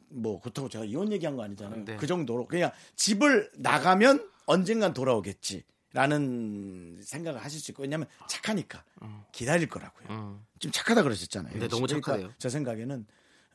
[0.10, 1.86] 뭐 그렇다고 제가 이혼 얘기한 거 아니잖아요.
[1.86, 1.98] 네.
[1.98, 8.84] 그 정도로 그냥 집을 나가면 언젠간 돌아오겠지 라는 생각을 하실 수 있고 왜냐하면 착하니까
[9.32, 10.08] 기다릴 거라고요.
[10.10, 10.46] 음.
[10.60, 11.60] 좀 착하다 그러셨잖아요.
[11.60, 12.34] 네, 너무 그러니까 착하대요.
[12.38, 13.06] 제 생각에는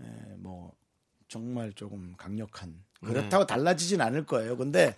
[0.00, 0.04] 에,
[0.38, 0.74] 뭐
[1.32, 3.08] 정말 조금 강력한 네.
[3.08, 4.54] 그렇다고 달라지진 않을 거예요.
[4.54, 4.94] 근데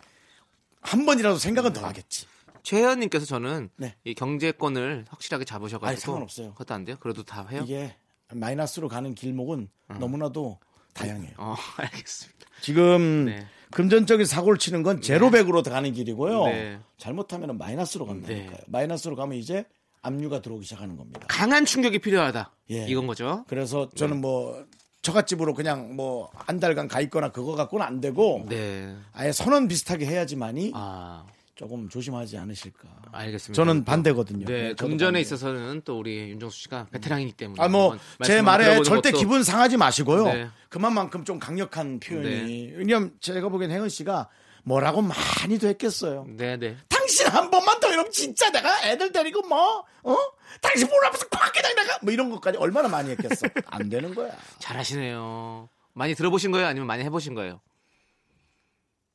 [0.81, 2.27] 한 번이라도 생각은 더 하겠지.
[2.65, 3.95] 최현님께서 저는 네.
[4.03, 6.51] 이 경제권을 확실하게 잡으셔가지고 아니, 상관없어요.
[6.55, 6.97] 그것도 안 돼요?
[6.99, 7.63] 그래도 다 해요?
[7.65, 7.95] 이게
[8.33, 9.69] 마이너스로 가는 길목은
[10.01, 10.59] 너무나도
[10.93, 11.35] 다양해요.
[11.37, 12.47] 어, 알겠습니다.
[12.63, 13.47] 지금 네.
[13.71, 16.47] 금전적인 사고를 치는 건 제로백으로 가는 길이고요.
[16.47, 16.81] 네.
[16.99, 18.51] 잘못하면 마이너스로 간다니까요.
[18.51, 18.65] 네.
[18.67, 19.67] 마이너스로 가면 이제
[20.03, 21.21] 압류가 들어오기 시작하는 겁니다.
[21.29, 22.51] 강한 충격이 필요하다.
[22.71, 22.87] 예.
[22.89, 23.45] 이건 거죠?
[23.47, 24.67] 그래서 저는 뭐
[25.05, 28.95] 처갓집으로 그냥 뭐 한 달간 가 있거나 그거 갖고는 안 되고 네.
[29.13, 32.89] 아예 선언 비슷하게 해야지만이 아, 조금 조심하지 않으실까.
[33.13, 33.55] 알겠습니다.
[33.55, 34.45] 저는 반대거든요.
[34.47, 35.21] 네, 금전에.
[35.21, 39.77] 있어서는 또 우리 윤정수 씨가 베테랑이기 때문에 아, 뭐, 제 말에 절대 것도- 기분 상하지
[39.77, 40.25] 마시고요.
[40.25, 40.49] 네.
[40.69, 42.73] 그만큼 좀 강력한 표현이.
[42.77, 44.29] 왜냐면 제가 보기엔 혜은 씨가
[44.65, 46.27] 뭐라고 많이도 했겠어요.
[46.37, 46.77] 네, 네.
[47.05, 50.17] 당신 한 번만 더 이러면 진짜 내가 애들 데리고 뭐, 어?
[50.63, 51.99] 당신 몰라면서 밖에 나가!
[52.01, 53.47] 뭐 이런 것까지 얼마나 많이 했겠어.
[53.67, 54.33] 안 되는 거야.
[54.59, 55.69] 잘하시네요.
[55.93, 56.67] 많이 들어보신 거예요?
[56.67, 57.61] 아니면 많이 해보신 거예요?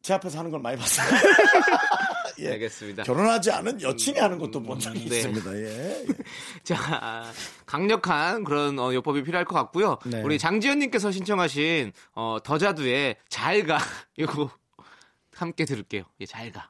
[0.03, 1.07] 제 앞에서 하는 걸 많이 봤어요.
[2.39, 2.51] 예.
[2.51, 3.03] 알겠습니다.
[3.03, 5.17] 결혼하지 않은 여친이 하는 것도 본 적이 네.
[5.17, 5.57] 있습니다.
[5.57, 6.05] 예.
[6.63, 7.25] 자,
[7.65, 9.97] 강력한 그런 어, 요법이 필요할 것 같고요.
[10.05, 10.21] 네.
[10.21, 13.79] 우리 장지현님께서 신청하신 어, 더자두의 잘가
[14.15, 14.51] 이거
[15.35, 16.03] 함께 들을게요.
[16.21, 16.69] 예, 잘가.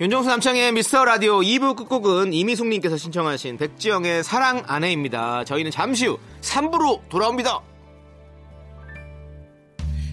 [0.00, 5.44] 윤정수 남창의 미스터 라디오 2부 끝곡은 이미숙님께서 신청하신 백지영의 사랑 아내입니다.
[5.44, 7.60] 저희는 잠시 후 3부로 돌아옵니다.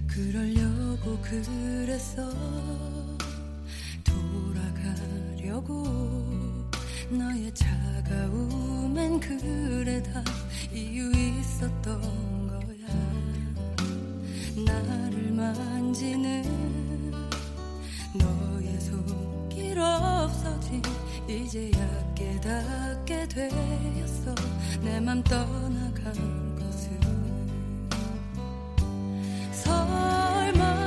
[0.07, 2.21] 그러려고 그랬어
[4.03, 5.85] 돌아가려고
[7.09, 10.21] 너의 차가움엔 그래 다
[10.73, 12.01] 이유 있었던
[12.49, 12.87] 거야
[14.65, 16.86] 나를 만지는
[19.77, 20.81] 길 없어진
[21.27, 24.33] 이제야 깨닫게 되었어.
[24.81, 26.99] 내 맘 떠나간 것을
[29.51, 30.86] 설마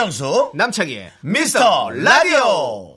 [0.00, 2.89] 윤정수 남창희의 미스터 라디오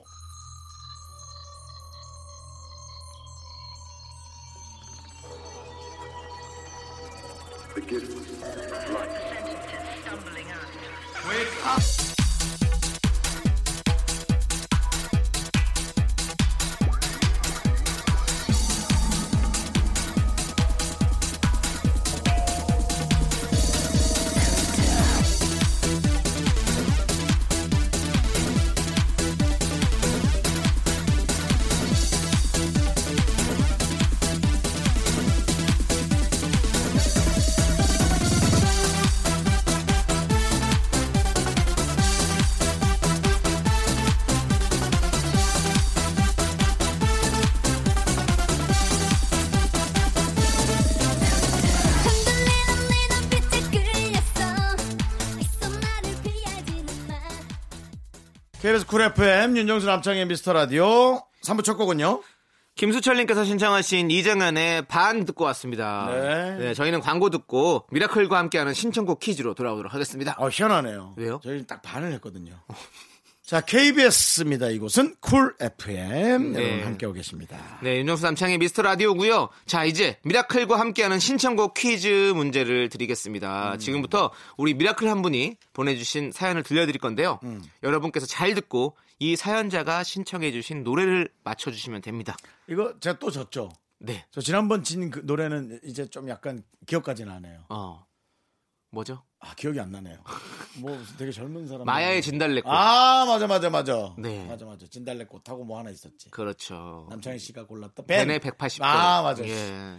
[58.94, 62.22] 쿨 FM 윤정수 남창희의 미스터 라디오 3부 첫 곡은요
[62.76, 66.06] 김수철님께서 신청하신 이정현의 반 듣고 왔습니다.
[66.58, 66.74] 네.
[66.74, 70.36] 저희는 광고 듣고 미라클과 함께하는 신청곡 퀴즈로 돌아오도록 하겠습니다.
[70.38, 71.40] 어 희한하네요 왜요?
[71.42, 72.52] 저희 딱 반을 했거든요
[73.44, 76.62] 자 KBS입니다 이곳은 쿨 FM 네.
[76.66, 79.50] 여러분 함께하고 계십니다 네, 윤정수 남창희의 미스터 라디오고요.
[79.66, 83.76] 자, 이제 미라클과 함께하는 신청곡 퀴즈 문제를 드리겠습니다.
[83.76, 87.38] 지금부터 우리 미라클 한 분이 보내주신 사연을 들려드릴 건데요.
[87.82, 92.36] 여러분께서 잘 듣고 이 사연자가 신청해주신 노래를 맞춰주시면 됩니다.
[92.68, 97.44] 이거 제가 또 졌죠 네, 저 지난번 진 그 노래는 이제 좀 약간 기억까지는 안
[97.44, 98.06] 해요 어,
[98.90, 99.22] 뭐죠?
[99.46, 100.16] 아 기억이 안 나네요
[100.78, 102.72] 뭐 되게 젊은 사람 마야의 진달래꽃.
[102.72, 104.44] 아 맞아 맞아 맞아 네.
[104.46, 107.06] 맞아 맞아 진달래꽃 하고 뭐 하나 있었지 그렇죠.
[107.10, 108.26] 남창희 씨가 골랐던 벤.
[108.26, 108.82] 벤의 180도.
[108.82, 109.98] 아 맞아 예.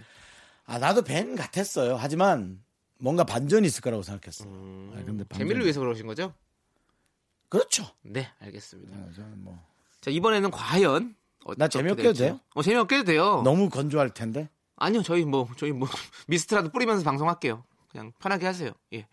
[0.66, 2.64] 아 나도 벤 같았어요 하지만
[2.98, 5.38] 뭔가 반전이 있을 거라고 생각했어 아, 근데 반전...
[5.40, 6.34] 재미를 위해서 그러신 거죠?
[7.50, 8.96] 그렇죠 네, 알겠습니다.
[8.98, 9.60] 아, 저는 뭐
[10.02, 11.16] 자, 이번에는 과연
[11.58, 12.04] 나 어떻게 재미없게.
[12.04, 12.40] 해도 돼요?
[12.56, 13.42] 어, 재미없게 해도 돼요.
[13.46, 15.88] 너무 건조할 텐데 아니요, 저희 뭐 저희 뭐
[16.28, 17.64] 미스트라도 뿌리면서 방송할게요.
[17.96, 18.72] 그냥 편하게 하세요.
[18.94, 19.08] 예.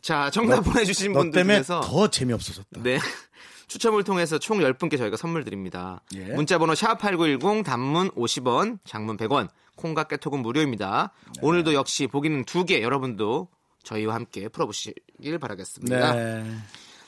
[0.00, 2.98] 자, 정답 보내주신 너 분들 중에서 더 재미없어졌다 네.
[3.68, 6.02] 추첨을 통해서 총 10분께 저희가 선물 드립니다.
[6.16, 6.24] 예.
[6.34, 11.12] 문자번호 샵8910 단문 50원, 장문 100원, 콩과 깨톡은 무료입니다.
[11.26, 11.32] 네.
[11.42, 13.48] 오늘도 역시 보기는 두 개 여러분도
[13.84, 16.12] 저희와 함께 풀어보시길 바라겠습니다.
[16.14, 16.44] 네.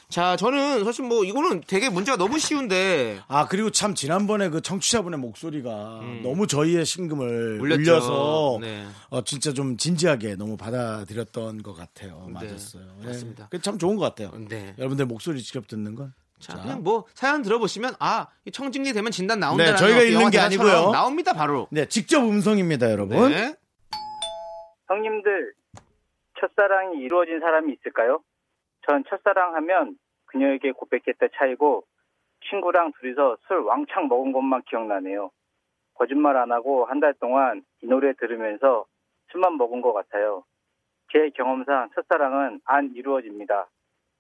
[0.09, 5.19] 자, 저는 사실 뭐 이거는 되게 문제가 너무 쉬운데 아 그리고 참 지난번에 그 청취자분의
[5.19, 7.61] 목소리가 너무 저희의 심금을 음.
[7.61, 7.81] 울렸죠.
[7.81, 8.87] 울려서 네.
[9.11, 12.27] 어, 진짜 좀 진지하게 너무 받아들였던 것 같아요.
[12.31, 12.85] 맞았어요.
[13.01, 13.07] 네.
[13.07, 13.49] 맞습니다.
[13.49, 14.31] 그게 참 좋은 것 같아요.
[14.49, 14.75] 네.
[14.79, 16.15] 여러분들 목소리 직접 듣는 건.
[16.39, 19.65] 자, 그냥 뭐 사연 들어보시면 아, 이 청진기 되면 진단 나온다.
[19.65, 20.91] 네, 저희가 읽는 게 아니고요.
[20.91, 21.67] 나옵니다, 바로.
[21.71, 23.31] 네, 직접 음성입니다, 여러분.
[23.31, 23.55] 네.
[24.87, 25.55] 형님들
[26.39, 28.21] 첫사랑이 이루어진 사람이 있을까요?
[28.87, 29.97] 전 첫사랑하면
[30.27, 31.85] 그녀에게 고백했다 차이고
[32.51, 35.31] 친구랑 둘이서 술 왕창 먹은 것만 기억나네요.
[35.95, 38.85] 거짓말 안 하고 한 달 동안 이 노래 들으면서
[39.33, 40.45] 술만 먹은 것 같아요.
[41.13, 43.69] 제 경험상 첫사랑은 안 이루어집니다.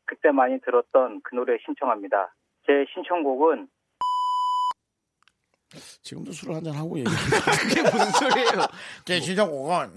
[0.06, 2.34] 그때 많이 들었던 그 노래 신청합니다.
[2.66, 3.68] 제 신청곡은
[6.02, 7.18] 지금도 술을 한잔 하고 얘기해요.
[7.68, 8.66] 그게 무슨 소리예요?
[9.04, 9.20] 제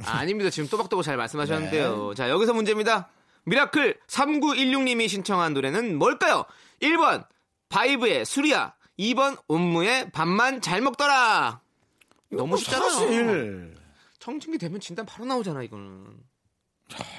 [0.06, 0.50] 아, 아닙니다.
[0.50, 1.18] 지금 또박또박 잘 네.
[1.20, 2.14] 말씀하셨는데요.
[2.16, 3.10] 자, 여기서 문제입니다.
[3.50, 6.46] 미라클 3916님이 신청한 노래는 뭘까요?
[6.82, 7.26] 1번
[7.70, 8.76] 바이브의 술이야.
[9.00, 11.62] 2번 옴므의 밥만 잘 먹더라.
[12.32, 12.90] 너무 쉽잖아요.
[12.90, 13.76] 사실
[14.20, 16.06] 청진기 되면 진단 바로 나오잖아, 이거는.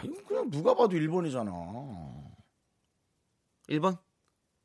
[0.04, 1.50] 이거 그냥 누가 봐도 1번이잖아.
[3.68, 3.98] 1번?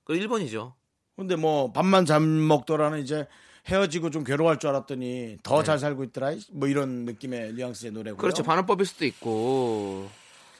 [0.03, 0.73] 그 1번이죠.
[1.15, 3.27] 근데 뭐 밥만 잘 먹더라는 이제
[3.67, 6.33] 헤어지고 좀 괴로워할 줄 알았더니 더잘 살고 있더라.
[6.51, 8.17] 뭐 이런 느낌의 뉘앙스의 노래고요.
[8.17, 8.21] 네.
[8.21, 8.43] 그렇죠.
[8.43, 10.09] 반어법일 수도 있고.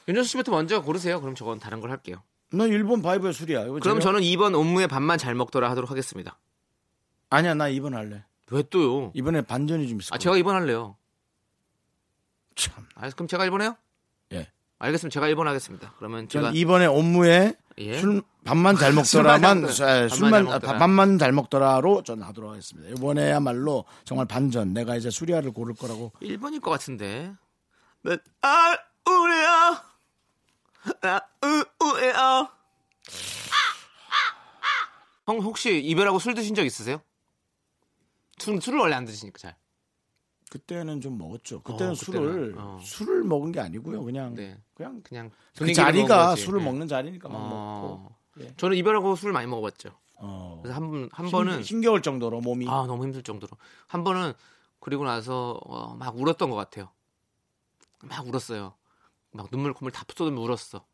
[0.08, 1.20] 윤정수 씨부터 먼저 고르세요.
[1.20, 2.22] 그럼 저건 다른 걸 할게요.
[2.52, 3.64] 나 일본 바이브의 술이야.
[3.64, 6.38] 그럼 제가- 저는 2번 옴무의 밥만 잘 먹더라 하도록 하겠습니다.
[7.30, 8.24] 아니야 나 2번 할래.
[8.52, 9.10] 왜 또요?
[9.14, 10.18] 이번에 반전이 좀 있을 아.
[10.18, 10.96] 제가 2번 할래요.
[12.54, 12.86] 참.
[12.94, 13.76] 알 그럼 제가 1번 해요?
[14.32, 14.48] 예.
[14.78, 15.12] 알겠습니다.
[15.12, 15.92] 제가 1번 하겠습니다.
[15.98, 17.98] 그러면 제가 전 이번에 업무에 예.
[17.98, 20.74] 술 밥만 잘 먹더라만 술만 술- 잘 술만 먹더라.
[20.74, 22.88] 아, 밥만 잘 먹더라로 전 하도록 하겠습니다.
[22.90, 24.72] 이번에야말로 정말 반전.
[24.72, 26.12] 내가 이제 수리아를 고를 거라고.
[26.22, 27.34] 1번일 것 같은데.
[28.42, 29.84] 아, 우리야.
[31.00, 32.50] 나, 우, 우야.
[35.26, 37.00] 형, 혹시 이별하고 술 드신 적 있으세요?
[38.38, 39.56] 술, 술을 원래 안 드시니까 잘.
[40.50, 41.62] 그때는 좀 먹었죠.
[41.62, 42.78] 그때는 어, 술을 어.
[42.82, 44.04] 술을 먹은 게 아니고요.
[44.04, 44.56] 그냥 네.
[44.74, 45.30] 그냥 그냥.
[45.58, 46.36] 그 자리가.
[46.36, 46.64] 술을 네.
[46.64, 47.98] 먹는 자리니까 막 어.
[48.36, 48.44] 먹고.
[48.44, 48.54] 예.
[48.56, 49.90] 저는 이별하고 술을 많이 먹어봤죠.
[50.18, 50.60] 어.
[50.62, 51.62] 그래서 한, 번- 한 힘- 번은.
[51.62, 53.50] 힘겨울 정도로 몸이 아, 너무 힘들 정도로.
[53.88, 54.34] 한 번은
[54.78, 56.90] 그리고 나서 어, 막 울었던 것 같아요.
[58.02, 58.74] 막 울었어요.
[59.32, 60.86] 막 눈물 콧물 다 쏟으면 울었어.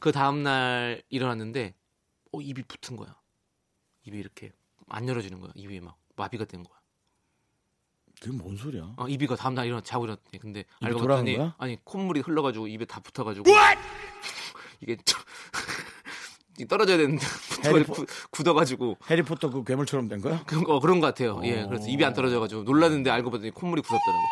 [0.00, 1.74] 그 다음날 일어났는데
[2.32, 3.14] 어, 입이 붙은 거야.
[4.04, 4.52] 입이 이렇게
[4.88, 5.52] 안 열어지는 거야.
[5.54, 6.78] 입이 막 마비가 된 거야.
[8.20, 8.92] 그게 뭔 소리야?
[8.96, 10.98] 어, 입이가 다음 날 일어나 자고 일어났더니 근데 알고
[11.38, 11.54] 거야?
[11.58, 13.44] 아니 콧물이 흘러가지고 입에 다 붙어가지고
[14.82, 15.18] 이게 좀
[16.68, 17.24] 떨어져야 되는데
[17.64, 20.44] 해리포- 굳어가지고 해리포터 그 괴물처럼 된 거야?
[20.44, 21.40] 그런 거 그런 것 같아요.
[21.44, 24.22] 예, 그래서 입이 안 떨어져가지고 놀랐는데 알고 봤더니 콧물이 굳었더라고.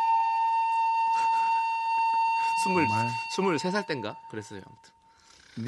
[2.64, 2.86] 스물
[3.36, 4.60] 스물 세 살 땐가 그랬어요.
[4.66, 4.92] 아무튼.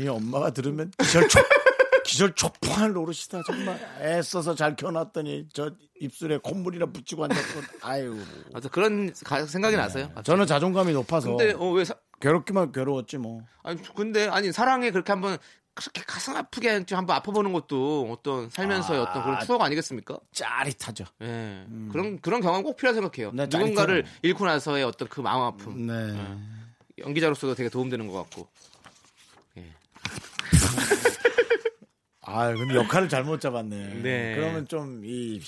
[0.03, 1.43] 네 엄마가 들으면 기절 촉
[2.05, 8.17] 기절 촉풍할 노릇이다 정말 애써서 잘 켜놨더니 저 입술에 콧물이나 붙이고 앉았고 아유
[8.53, 10.11] 아무튼 그런 가- 생각이 나서요.
[10.25, 11.85] 저는 자존감이 높아서 근데 어왜
[12.21, 15.39] 괴롭기만 괴로웠지 뭐 아니 근데 아니 사랑에 그렇게 한번
[15.75, 20.19] 그렇게 가슴 아프게 좀 한번 아파보는 것도 어떤 살면서의 어떤 그런 추억 아니겠습니까?
[20.33, 21.65] 짜릿하죠 예.
[21.93, 23.31] 그런 그런 경험 꼭 필요하 생각해요.
[23.33, 24.19] 네, 누군가를 짜릿해요.
[24.23, 25.87] 잃고 나서의 어떤 그 마음 아픔.
[25.87, 25.93] 네
[27.01, 28.49] 연기자로서도 되게 도움되는 것 같고.
[29.59, 29.65] 예.
[32.33, 34.01] 아, 근데 역할을 잘못 잡았네.
[34.03, 34.35] 네.
[34.37, 35.41] 그러면 좀 이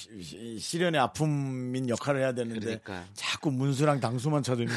[0.58, 3.04] 시련의 아픔인 역할을 해야 되는데 그러니까.
[3.14, 4.74] 자꾸 문수랑 당수만 찾으니까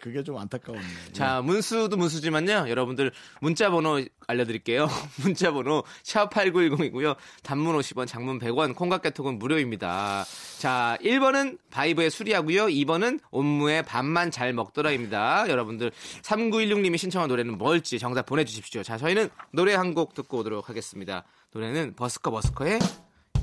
[0.00, 0.84] 그게 좀 안타까웠네.
[1.12, 2.66] 자, 문수도 문수지만요.
[2.68, 4.88] 여러분들 문자 번호 알려 드릴게요.
[5.22, 7.16] 문자 번호 샵8910이고요.
[7.42, 10.24] 단문 50원, 장문 100원, 콩깍개톡은 무료입니다.
[10.58, 12.66] 자, 1번은 바이브의 수리하고요.
[12.66, 15.46] 2번은 옴무의 밥만 잘 먹더라입니다.
[15.48, 15.90] 여러분들
[16.22, 18.82] 3916님이 신청한 노래는 뭘지 정답 보내 주십시오.
[18.82, 21.19] 자, 저희는 노래 한 곡 듣고 오도록 하겠습니다.
[21.52, 22.78] 노래는 버스커 버스커의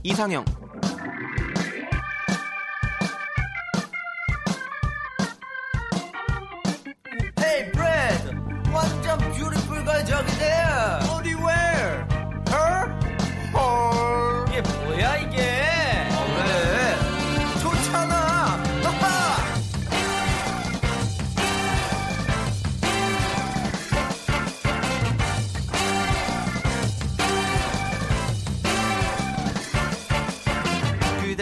[0.03, 0.45] 이상형.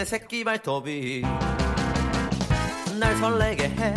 [0.06, 1.24] 새끼 발톱이
[3.00, 3.94] 날 설레게 해.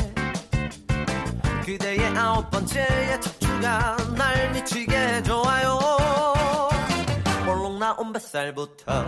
[1.64, 5.78] 그대의 아홉 번째의 척추가 날 미치게 해줘요.
[7.44, 9.04] 볼록 나온 뱃살부터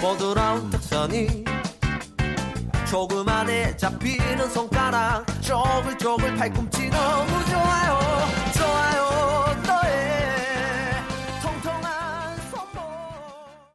[0.00, 1.44] 보드라운 턱선이
[2.88, 7.73] 조그만해 잡히는 손가락 쪼글쪼글 팔꿈치 너무 좋아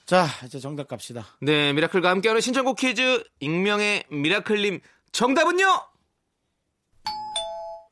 [0.10, 1.22] 자, 이제 정답 갑시다.
[1.39, 4.80] 네, 미라클과 함께하는 신청곡 퀴즈 익명의 미라클님
[5.12, 5.65] 정답은요?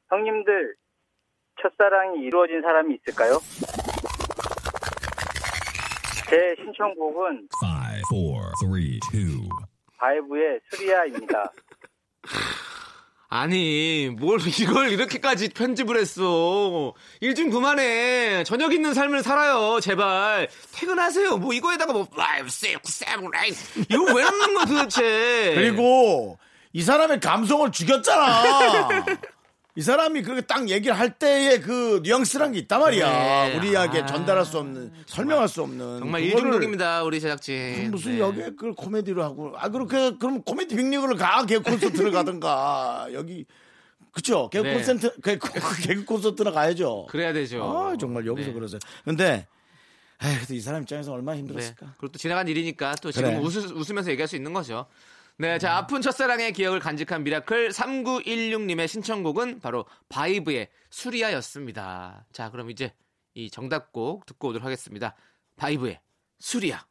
[0.09, 0.75] 형님들
[1.61, 3.39] 첫사랑이 이루어진 사람이 있을까요?
[6.27, 9.47] 제 신청곡은 Five, four, three, two.
[9.99, 11.51] 바이브의 술이야입니다.
[13.29, 16.93] 아니, 뭘 이걸 이렇게까지 편집을 했어.
[17.19, 18.43] 일 좀 그만해.
[18.45, 19.79] 저녁 있는 삶을 살아요.
[19.81, 20.47] 제발.
[20.71, 21.37] 퇴근하세요.
[21.37, 23.51] 뭐 이거에다가 뭐, five, six, seven, nine
[23.89, 25.51] 이거 왜 넣는 거야 도대체.
[25.55, 26.39] 그리고
[26.73, 28.43] 이 사람의 감성을 죽였잖아.
[29.77, 33.09] 이 사람이 그렇게 딱 얘기를 할 때의 그 뉘앙스란 게 있단 말이야.
[33.49, 33.57] 네.
[33.57, 35.99] 우리에게 아, 전달할 수 없는, 설명할 수 없는.
[35.99, 37.03] 정말 일중독입니다.
[37.03, 37.91] 우리 제작진.
[37.91, 38.19] 무슨 네.
[38.19, 43.45] 여기에 그걸 코미디로 하고 아 그렇게 그럼 코미디 빅리그를 가 개그 콘서트를 가든가 여기
[44.11, 44.73] 그쵸 개그 네.
[44.73, 45.47] 콘서트 개그,
[45.85, 47.05] 개그 콘서트나 가야죠.
[47.07, 47.61] 그래야 되죠.
[47.63, 48.53] 아 정말 여기서 네.
[48.55, 48.79] 그러세요.
[49.05, 49.45] 근데
[50.17, 51.41] 그래도 이 사람 입장에서 얼마나 네.
[51.41, 51.93] 힘들었을까.
[51.99, 53.39] 그리고 또 지나간 일이니까 또 지금 그래.
[53.39, 54.87] 웃으, 웃으면서 얘기할 수 있는 거죠.
[55.39, 62.25] 네, 자, 아픈 첫사랑의 기억을 간직한 미라클 3916님의 신청곡은 바로 바이브의 술이야였습니다.
[62.31, 62.91] 자, 그럼 이제
[63.35, 65.15] 이 정답곡 듣고 오도록 하겠습니다.
[65.55, 65.99] 바이브의
[66.39, 66.83] 술이야.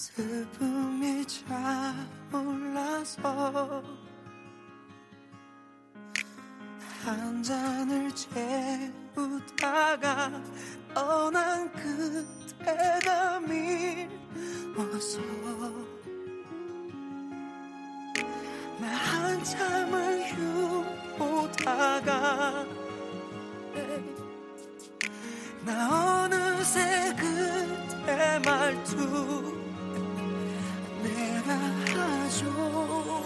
[0.00, 1.26] 슬픔이
[2.32, 3.82] 차올라서
[7.04, 8.10] 한 잔을
[9.14, 10.32] 채우다가
[10.94, 15.20] 떠난 그때가 미워서
[18.80, 20.24] 날 한참을
[21.10, 22.64] 휴보다가
[25.66, 29.59] 나 어느새 그대 말투
[32.08, 33.19] 내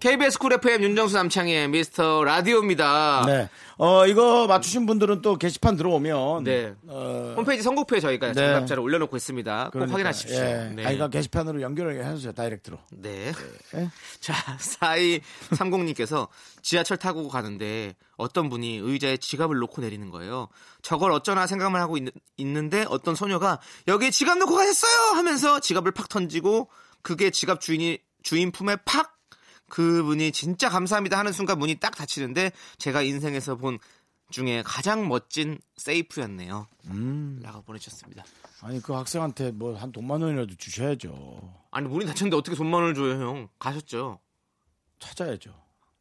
[0.00, 3.22] KBS 쿨 FM 윤정수 남창희의 미스터 라디오입니다.
[3.26, 3.50] 네.
[3.76, 6.44] 어, 이거 맞추신 분들은 또 게시판 들어오면.
[6.44, 6.74] 네.
[6.86, 8.32] 어, 홈페이지 선곡표에 저희가 네.
[8.32, 9.64] 정답자를 올려놓고 있습니다.
[9.64, 10.38] 꼭 그러니까, 확인하십시오.
[10.38, 10.72] 예.
[10.74, 10.86] 네.
[10.86, 12.78] 아, 이거 게시판으로 연결을 해주세요, direct로.
[12.92, 13.32] 네.
[13.74, 13.90] 예.
[14.20, 16.28] 자, 4230님께서
[16.62, 20.48] 지하철 타고 가는데 어떤 분이 의자에 지갑을 놓고 내리는 거예요.
[20.80, 22.04] 저걸 어쩌나 생각만 하고 있,
[22.38, 25.16] 는데 어떤 소녀가 여기 지갑 놓고 가셨어요!
[25.16, 26.70] 하면서 지갑을 팍 던지고
[27.02, 29.19] 그게 지갑 주인이, 주인 품에 팍!
[29.70, 33.78] 그분이 진짜 감사합니다 하는 순간 문이 딱 닫히는데 제가 인생에서 본
[34.30, 36.68] 중에 가장 멋진 세이프였네요.
[36.86, 37.40] 음.
[37.42, 38.24] 라고 보내주셨습니다.
[38.60, 41.54] 아니, 그 학생한테 뭐 한 돈만 원이라도 주셔야죠.
[41.72, 43.48] 아니, 문이 닫혔는데 어떻게 돈만 원을 줘요, 형?
[43.58, 44.20] 가셨죠?
[45.00, 45.52] 찾아야죠.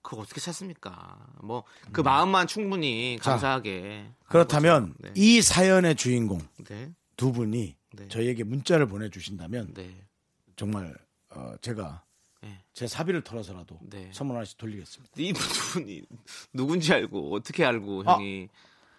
[0.01, 1.17] 그거 어떻게 찾습니까?
[1.43, 4.11] 뭐그 마음만 충분히 자, 감사하게.
[4.27, 5.11] 그렇다면 네.
[5.15, 8.07] 이 사연의 주인공 네, 두 분이 네.
[8.07, 10.05] 저희에게 문자를 보내주신다면 네,
[10.55, 10.95] 정말
[11.31, 12.03] 어, 제가
[12.41, 12.57] 네.
[12.73, 14.09] 제 사비를 털어서라도 네.
[14.13, 15.13] 선물 하나씩 돌리겠습니다.
[15.17, 16.03] 이 분이
[16.53, 18.13] 누군지 알고 어떻게 알고 아.
[18.15, 18.49] 형이?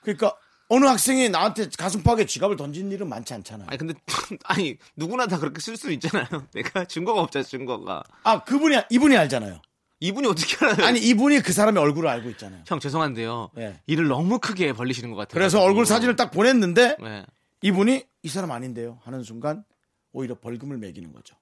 [0.02, 0.34] 그러니까
[0.68, 3.66] 어느 학생이 나한테 가슴팍에 지갑을 던진 일은 많지 않잖아요.
[3.68, 3.94] 아니 근데
[4.44, 6.26] 아니 누구나 다 그렇게 쓸 수 있잖아요.
[6.54, 8.04] 내가 증거가 없잖아 증거가.
[8.22, 9.60] 아 그분이 이분이 알잖아요.
[9.98, 10.86] 이분이 어떻게 알아요?
[10.86, 12.62] 아니 이분이 그 사람의 얼굴을 알고 있잖아요.
[12.66, 13.50] 형 죄송한데요.
[13.54, 13.80] 네.
[13.86, 15.34] 일을 너무 크게 벌리시는 것 같아요.
[15.34, 17.26] 그래서 얼굴 사진을 딱 보냈는데 네.
[17.62, 19.64] 이분이 이 사람 아닌데요 하는 순간
[20.12, 21.36] 오히려 벌금을 매기는 거죠.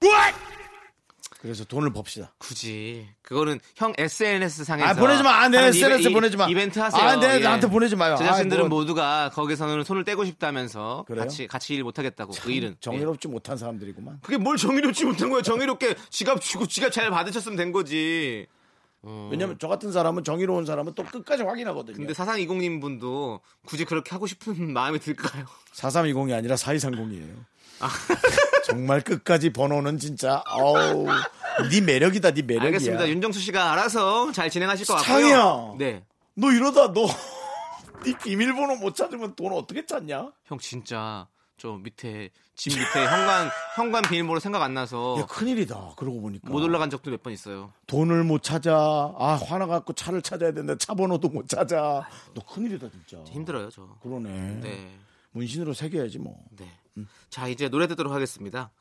[1.41, 2.33] 그래서 돈을 법시다.
[2.37, 5.29] 굳이 그거는 형 SNS 상에서 아 보내지 마.
[5.41, 6.47] 아, 내 SNS 이베- 보내지 마.
[6.49, 7.01] 이벤트 하세요.
[7.01, 7.39] 아, 내 예.
[7.39, 8.17] 나한테 보내지 마요.
[8.17, 8.79] 제작진들은 아, 뭐.
[8.79, 11.23] 모두가 거기서는 손을 떼고 싶다면서 그래요?
[11.23, 12.75] 같이 같이 일 못하겠다고 그 일은 예.
[12.81, 14.19] 정의롭지 못한 사람들이구만.
[14.21, 15.41] 그게 뭘 정의롭지 못한 거예요.
[15.41, 18.45] 정의롭게 지갑 주고 지갑 잘 받으셨으면 된 거지.
[19.01, 21.95] 왜냐면 저 같은 사람은 정의로운 사람은 또 끝까지 확인하거든요.
[21.95, 25.45] 근데 사상이공님 분도 굳이 그렇게 하고 싶은 마음이 들까요?
[25.73, 27.45] 4320이 아니라 4230이에요.
[28.65, 31.07] 정말 끝까지 번호는 진짜 어우
[31.71, 32.67] 네 매력이다 네 매력이야.
[32.67, 33.09] 알겠습니다.
[33.09, 35.15] 윤정수 씨가 알아서 잘 진행하실 것 같고요.
[35.19, 35.73] 창이야.
[35.77, 36.03] 네.
[36.35, 37.05] 너 이러다 너
[38.05, 40.31] 네 비밀번호 못 찾으면 돈 어떻게 찾냐?
[40.45, 41.27] 형 진짜
[41.57, 45.93] 저 밑에 집 밑에 현관 현관 비밀번호 생각 안 나서 야 큰일이다.
[45.97, 47.73] 그러고 보니까 못 올라간 적도 몇 번 있어요.
[47.87, 49.13] 돈을 못 찾아.
[49.17, 52.07] 아 화나 갖고 차를 찾아야 되는데 차 번호도 못 찾아.
[52.33, 53.21] 너 큰일이다 진짜.
[53.29, 53.81] 힘들어요, 저.
[54.01, 54.29] 그러네.
[54.61, 54.97] 네.
[55.31, 56.37] 문신으로 새겨야지 뭐.
[56.51, 56.71] 네.
[57.29, 58.71] 자, 이제 노래 듣도록 하겠습니다.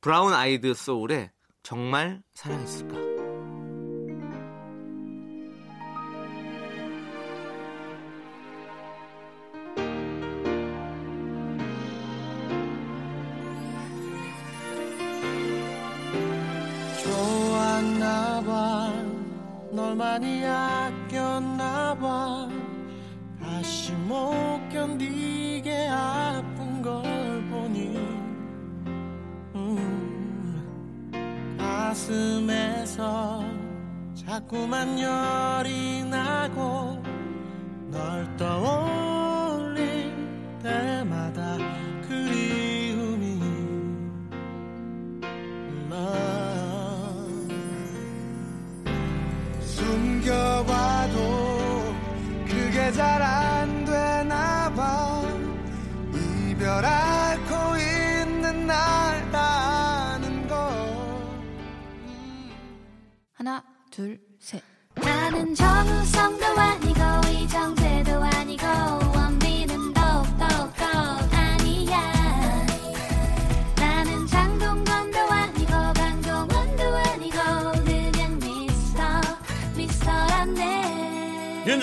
[0.00, 1.30] 브라운 아이드 소울의
[1.62, 3.05] 정말 사랑했을까?
[34.46, 37.02] 자꾸만 열이 나고
[37.90, 38.95] 널 떠올릴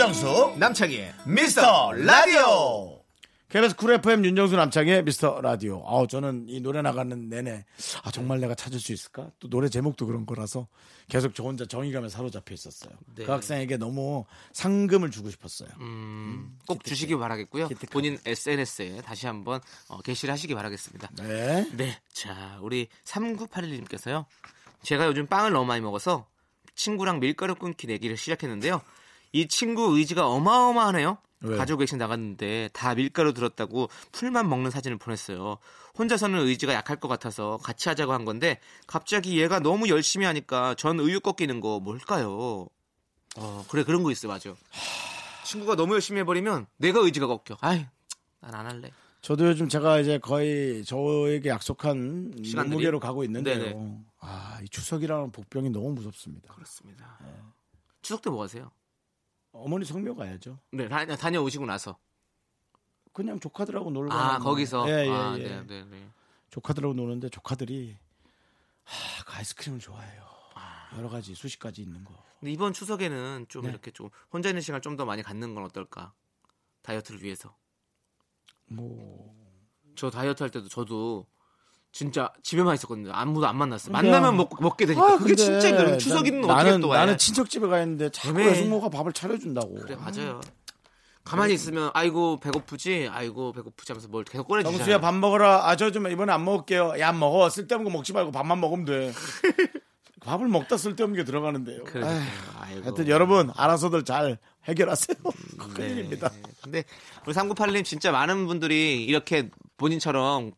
[0.03, 2.99] 윤정수 남창희의 미스터 라디오.
[3.47, 5.81] KBS 쿨 FM 윤정수 남창희의 미스터 라디오.
[5.87, 7.63] 아우 저는 이 노래 나가는 내내
[8.03, 9.31] 아 정말 내가 찾을 수 있을까?
[9.39, 10.67] 또 노래 제목도 그런 거라서
[11.07, 12.91] 계속 저 혼자 정의감에 사로잡혀 있었어요.
[13.15, 13.23] 네.
[13.23, 15.69] 그 학생에게 너무 상금을 주고 싶었어요.
[15.79, 17.69] 음, 꼭 주시기 바라겠고요.
[17.69, 17.93] 기특하다.
[17.93, 21.11] 본인 SNS에 다시 한번 어, 게시를 하시기 바라겠습니다.
[21.19, 21.65] 네.
[21.77, 21.97] 네.
[22.11, 24.25] 자, 우리 3981님께서요.
[24.81, 26.27] 제가 요즘 빵을 너무 많이 먹어서
[26.75, 28.81] 친구랑 밀가루 끊기 내기를 시작했는데요.
[29.33, 31.17] 이 친구 의지가 어마어마하네요.
[31.41, 31.57] 왜?
[31.57, 35.57] 가족 외식 나갔는데 다 밀가루 들었다고 풀만 먹는 사진을 보냈어요.
[35.97, 40.99] 혼자서는 의지가 약할 것 같아서 같이 하자고 한 건데 갑자기 얘가 너무 열심히 하니까 전
[40.99, 42.67] 의욕 꺾이는 거 뭘까요?
[43.35, 44.53] 어, 그래 그런 거 있어 맞아.
[45.43, 47.57] 친구가 너무 열심히 해버리면 내가 의지가 꺾여.
[47.59, 47.85] 아이,
[48.39, 48.91] 난 안 할래.
[49.21, 52.69] 저도 요즘 제가 이제 거의 저에게 약속한 시간들이?
[52.75, 53.57] 몸무게로 가고 있는데요.
[53.57, 53.97] 네네.
[54.19, 56.53] 아, 이 추석이라는 복병이 너무 무섭습니다.
[56.53, 57.17] 그렇습니다.
[58.01, 58.69] 추석 때 뭐 하세요?
[59.53, 60.59] 어머니 성묘 가야죠.
[60.71, 61.97] 네, 다, 다녀오시고 나서.
[63.13, 64.13] 그냥 조카들하고 놀고.
[64.13, 64.89] 아, 거기서.
[64.89, 65.43] 예, 예, 아, 예.
[65.43, 66.09] 네, 네, 네.
[66.49, 67.97] 조카들하고 노는데 조카들이
[68.83, 70.23] 하, 그 아이스크림을 좋아해요.
[70.97, 72.13] 여러 가지 수십 가지 있는 거.
[72.39, 73.69] 근데 이번 추석에는 좀 네.
[73.69, 76.13] 이렇게 좀 혼자 있는 시간을 좀 더 많이 갖는 건 어떨까?
[76.81, 77.55] 다이어트를 위해서.
[78.65, 79.33] 뭐
[79.95, 81.27] 저 다이어트 할 때도 저도
[81.93, 83.11] 진짜 집에만 있었거든요.
[83.13, 83.93] 아무도 안 만났어요.
[83.93, 85.13] 근데- 만나면 먹, 먹게 되니까.
[85.13, 85.97] 아, 그게 진짜 힘들어요.
[85.99, 88.37] 추석 있는 어떻게 나는 또 와야 나는 친척 집에 가 있는데 자꾸.
[88.39, 89.75] 외숙모가 밥을 차려준다고.
[89.75, 90.41] 그래 맞아요.
[91.23, 94.77] 가만히 있으면 아이고 배고프지, 아이고 배고프지 하면서 뭘 계속 꺼내주잖아요.
[94.77, 95.69] 정수야 밥 먹어라.
[95.69, 96.95] 아 저 좀 이번에 안 먹을게요.
[96.99, 97.47] 야 먹어.
[97.49, 99.13] 쓸데없는 거 먹지 말고 밥만 먹으면 돼.
[100.25, 101.83] 밥을 먹다 쓸데없는 게 들어가는데요.
[101.95, 102.21] 아휴,
[102.59, 102.83] 아이고.
[102.83, 105.15] 하여튼 여러분 알아서들 잘 해결하세요.
[105.23, 105.73] 네.
[105.73, 106.31] 큰일입니다.
[106.63, 106.83] 근데
[107.25, 110.51] 우리 398님 진짜 많은 분들이 이렇게 본인처럼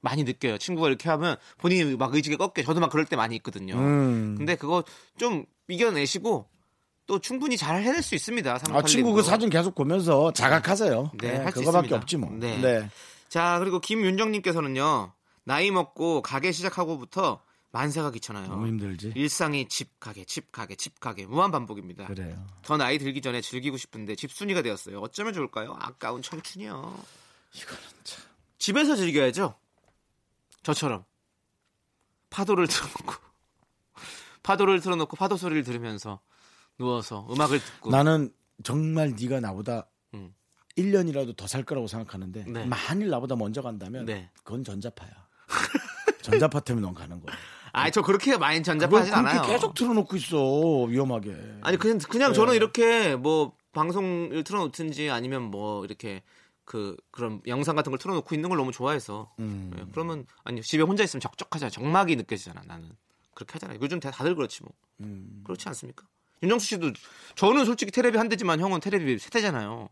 [0.00, 0.58] 많이 느껴요.
[0.58, 2.64] 친구가 이렇게 하면 본인이 막 의지가 꺾여.
[2.64, 3.74] 저도 막 그럴 때 많이 있거든요.
[3.76, 4.34] 음.
[4.36, 4.84] 근데 그거
[5.16, 6.48] 좀 이겨내시고
[7.06, 8.58] 또 충분히 잘 해낼 수 있습니다.
[8.58, 11.12] 398님 아, 친구 그 사진 계속 보면서 자각하세요.
[11.20, 11.94] 네, 할수 그거밖에.
[11.94, 12.30] 없지 뭐.
[12.32, 12.58] 네.
[12.60, 12.90] 네.
[13.28, 15.12] 자, 그리고 김윤정님께서는요.
[15.44, 18.48] 나이 먹고 가게 시작하고부터 만세가 귀찮아요.
[18.48, 19.12] 너무 힘들지.
[19.14, 22.06] 일상이 집 가게, 집 가게, 집 가게 무한 반복입니다.
[22.06, 22.46] 그래요.
[22.62, 25.00] 더 나이 들기 전에 즐기고 싶은데 집순이가 되었어요.
[25.00, 25.76] 어쩌면 좋을까요?
[25.80, 26.72] 아까운 청춘이요.
[27.54, 28.22] 이거는 참.
[28.58, 29.54] 집에서 즐겨야죠.
[30.68, 31.04] 저처럼
[32.28, 33.14] 파도를 틀어놓고
[34.42, 36.20] 파도를 틀어놓고 파도 소리를 들으면서
[36.78, 38.30] 누워서 음악을 듣고 나는
[38.62, 40.34] 정말 네가 나보다 음.
[40.76, 42.66] 1년이라도 더 살 거라고 생각하는데 네.
[42.66, 44.30] 만일 나보다 먼저 간다면 네.
[44.44, 45.10] 그건 전자파야.
[46.22, 47.34] 전자파 때문에 넌 가는 거야.
[47.72, 49.42] 아니 저 그렇게 많이 전자파하진 않아요.
[49.42, 51.60] 계속 틀어놓고 있어 위험하게.
[51.62, 52.36] 아니 그냥 그냥 네.
[52.36, 56.22] 저는 이렇게 뭐 방송을 틀어놓든지 아니면 뭐 이렇게
[56.70, 59.72] 그 그런 영상 같은 걸 틀어놓고 있는 걸 너무 좋아해서 음.
[59.78, 62.90] 예, 그러면 아니 집에 혼자 있으면 적적하잖아 정막이 느껴지잖아 나는
[63.34, 65.40] 그렇게 하잖아요 요즘 다- 다들 그렇지 뭐 음.
[65.46, 66.04] 그렇지 않습니까
[66.42, 66.92] 윤정수 씨도
[67.36, 69.88] 저는 솔직히 테레비 한 대지만 형은 테레비 세 대잖아요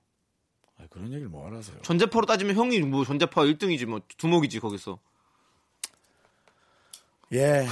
[0.78, 1.80] 아, 그런 얘기를 뭐 하세요?
[1.80, 4.98] 전자파로 따지면 형이 뭐 전자파 1등이지 뭐 두목이지 거기서
[7.32, 7.66] 예.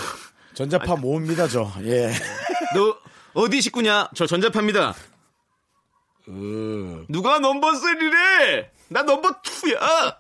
[0.55, 1.71] 전자파 모읍니다 저.
[1.83, 2.11] 예.
[2.75, 2.97] 너
[3.35, 4.95] 어디 식구냐 저 전자파입니다
[6.29, 7.05] 으.
[7.11, 10.17] 누가 넘버 3래 나 넘버 2야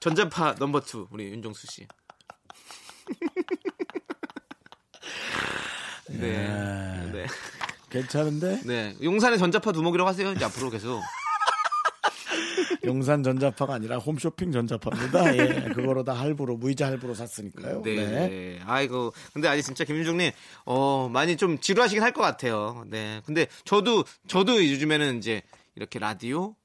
[0.00, 1.86] 전자파 넘버 2 우리 윤정수 씨
[6.10, 6.48] 네.
[7.12, 7.26] 네.
[7.90, 8.96] 괜찮은데 네.
[9.00, 10.32] 용산의 전자파 두목이라고 하세요.
[10.32, 11.00] 이제 앞으로 계속.
[12.84, 15.36] 용산 전자파가 아니라 홈쇼핑 전자파입니다.
[15.36, 15.68] 예.
[15.72, 17.82] 그거로 다 할부로 무이자 할부로 샀으니까요.
[17.82, 17.94] 네.
[17.94, 18.60] 네.
[18.66, 19.12] 아이고.
[19.32, 20.32] 근데 아직 진짜 김윤중님,
[20.64, 22.82] 어, 많이 좀 지루하시긴 할 것 같아요.
[22.88, 23.22] 네.
[23.24, 25.42] 근데 저도, 저도 요즘에는 이제
[25.76, 26.59] 이렇게 라디오, 집,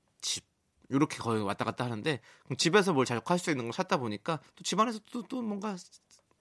[0.90, 2.20] 이렇게 거의 왔다 갔다 하는데,
[2.58, 5.76] 집에서 뭘잘할수 있는 걸 찾다 보니까 또 집안에서 또, 또 뭔가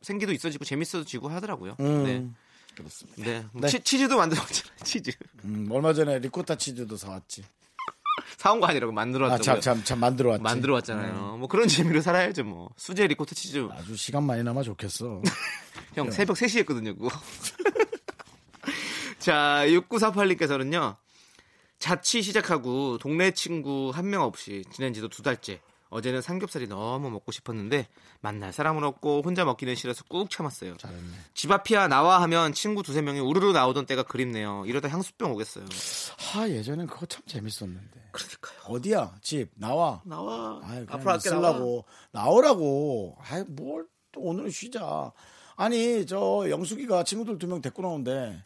[0.03, 1.77] 생기도 있어지고 재밌어지고 하더라고요.
[1.81, 2.05] 음.
[2.05, 2.29] 네.
[2.77, 3.23] 그렇습니다.
[3.23, 3.47] 네.
[3.53, 3.69] 네.
[3.69, 4.79] 치, 치즈도 만들었잖아요.
[4.83, 5.13] 치즈.
[5.45, 7.45] 음, 얼마 전에 리코타 치즈도 사왔지.
[8.37, 9.61] 사온 거 아니라고 만들어 아, 왔다고요.
[9.61, 10.43] 참, 참, 참 만들어 왔지.
[10.43, 11.37] 만들어 왔잖아요.
[11.39, 12.71] 뭐 그런 재미로 살아야죠, 뭐.
[12.77, 13.69] 수제 리코타 치즈.
[13.73, 15.23] 아주 시간 많이 남아 좋겠어.
[15.95, 17.09] 형 새벽 3시에 했거든요, 그거.
[19.19, 20.97] 자, 6948님께서는요.
[21.79, 25.61] 자취 시작하고 동네 친구 한 명 없이 지낸 지도 두 달째.
[25.91, 27.87] 어제는 삼겹살이 너무 먹고 싶었는데
[28.21, 30.77] 만날 사람은 없고 혼자 먹기는 싫어서 꾹 참았어요.
[30.77, 31.13] 잘했네.
[31.35, 34.65] 집 앞이야 나와 하면 친구 두세 명이 우르르 나오던 때가 그립네요.
[34.67, 35.67] 이러다 향수병 오겠어요.
[36.19, 38.11] 하, 예전엔 그거 참 재밌었는데.
[38.11, 38.61] 그러니까요.
[38.75, 39.15] 어디야?
[39.23, 40.03] 집, 나와.
[40.05, 40.61] 나와.
[40.65, 41.61] 아이, 앞으로 할게 나와.
[42.11, 43.17] 나오라고.
[43.21, 45.13] 아이, 뭘, 또 오늘은 쉬자.
[45.57, 48.43] 아니, 저, 영숙이가 친구들 두 명 데리고 나온대.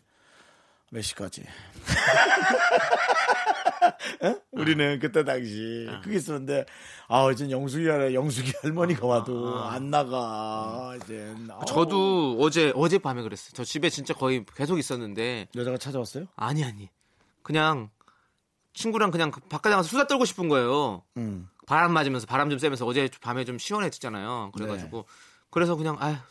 [0.90, 1.44] 몇 시까지?
[4.22, 4.34] 어?
[4.52, 6.64] 우리는 그때 당시 그게 있었는데
[7.08, 11.34] 아 이제 영숙이가 영숙이 할머니가 와도 안 나가 이제
[11.66, 13.52] 저도 어제 어젯밤에 그랬어요.
[13.54, 16.26] 저 집에 진짜 거의 계속 있었는데 여자가 찾아왔어요?
[16.36, 16.88] 아니 아니.
[17.42, 17.90] 그냥
[18.74, 21.02] 친구랑 그냥 그 바깥에 나가서 수다 떨고 싶은 거예요.
[21.16, 21.48] 응.
[21.66, 24.52] 바람 맞으면서 바람 좀 쐬면서 어제 밤에 좀 시원했잖아요.
[24.54, 25.06] 그래가지고
[25.50, 26.24] 그래서 그냥 아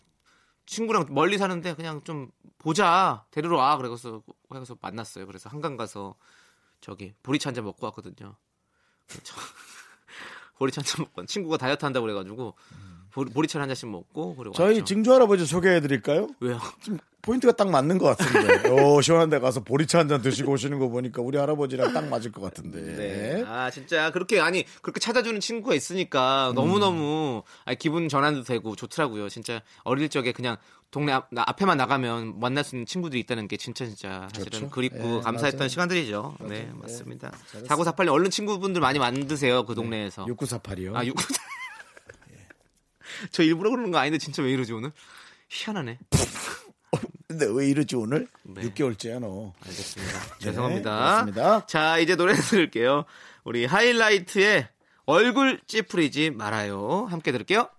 [0.68, 5.26] 친구랑 멀리 사는데 그냥 좀 보자 데리러 와 그래서 그래서 만났어요.
[5.26, 6.16] 그래서 한강 가서
[6.82, 8.36] 저기 보리차 한 잔 먹고 왔거든요.
[9.24, 9.36] 저-
[10.60, 14.54] 보리차 한 잔 먹고 왔- 친구가 다이어트 한다고 그래가지고 보리, 보리차 한 잔씩 먹고 그리고
[14.54, 14.86] 저희 왔죠.
[14.86, 16.28] 증조 할아버지 소개해 드릴까요?
[16.40, 16.60] 왜요?
[17.24, 18.70] 포인트가 딱 맞는 것 같은데.
[18.72, 22.32] 오, 시원한 데 가서 보리차 한 잔 드시고 오시는 거 보니까 우리 할아버지랑 딱 맞을
[22.32, 22.82] 것 같은데.
[22.96, 23.44] 네.
[23.46, 27.44] 아 진짜 그렇게 아니 그렇게 찾아주는 친구가 있으니까 너무 너무
[27.80, 29.28] 기분 전환도 되고 좋더라고요.
[29.28, 30.56] 진짜 어릴 적에 그냥
[30.90, 34.70] 동네 앞, 나- 앞에만 나가면 만날 수 있는 친구들이 있다는 게 진짜 진짜 사실은 그렇죠.
[34.70, 35.68] 그립고 예, 감사했던 맞아요.
[35.68, 36.36] 시간들이죠.
[36.48, 37.34] 네 맞습니다.
[37.68, 40.24] 사고 사팔님 얼른 친구분들 많이 만드세요 그 동네에서.
[40.28, 40.96] 6948이요.
[40.96, 41.14] 아 6.
[43.32, 44.92] 저 일부러 그러는 거 아닌데 진짜 왜 이러지 오늘?
[45.50, 46.00] 희한하네.
[47.28, 48.28] 근데 왜 이러지 오늘?
[48.44, 48.62] 네.
[48.62, 49.54] 6개월째야 너.
[49.66, 50.20] 알겠습니다.
[50.20, 50.98] 네, 죄송합니다.
[50.98, 51.66] 그렇습니다.
[51.66, 53.06] 자, 이제 노래 들을게요.
[53.44, 54.68] 우리 하이라이트의
[55.06, 57.08] 얼굴 찌푸리지 말아요.
[57.10, 57.70] 함께 들을게요.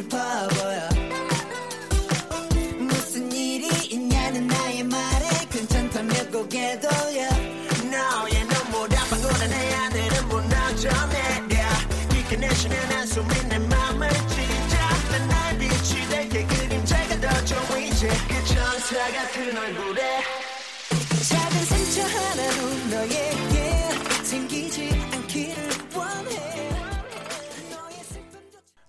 [0.00, 0.16] 슬퍼
[0.48, 0.88] 보여.
[2.78, 7.28] 무슨 일이 있냐는 나의 말에 괜찮다며 고개 돌려
[7.90, 11.56] 너의 눈물 아파구나 내 하늘은 무너져내려.
[12.12, 14.78] 깊게 내쉬는 한숨이 내 맘을 찢어
[15.10, 16.46] 난날 빛이 될게.
[16.46, 20.09] 그림자가 더 좋이지 그 천사 같은 얼굴에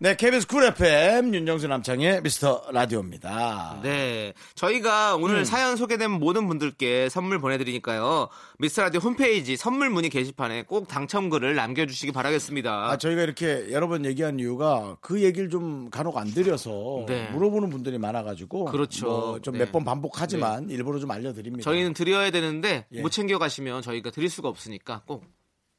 [0.03, 3.81] 네, KBS 쿨 FM 윤정수 남창의 미스터 라디오입니다.
[3.83, 4.33] 네.
[4.55, 5.45] 저희가 오늘 음.
[5.45, 8.27] 사연 소개된 모든 분들께 선물 보내드리니까요.
[8.57, 12.89] 미스라디오 홈페이지 선물 문의 게시판에 꼭 당첨글을 남겨주시기 바라겠습니다.
[12.89, 17.29] 아, 저희가 이렇게 여러 번 얘기한 이유가 그 얘기를 좀 간혹 안 드려서 네.
[17.29, 19.37] 물어보는 분들이 많아가지고 그렇죠.
[19.43, 19.65] 좀 네.
[19.65, 21.63] 몇번 반복하지만 일부러 좀 알려드립니다.
[21.63, 23.01] 저희는 드려야 되는데 예.
[23.03, 25.25] 못 챙겨가시면 저희가 드릴 수가 없으니까 꼭,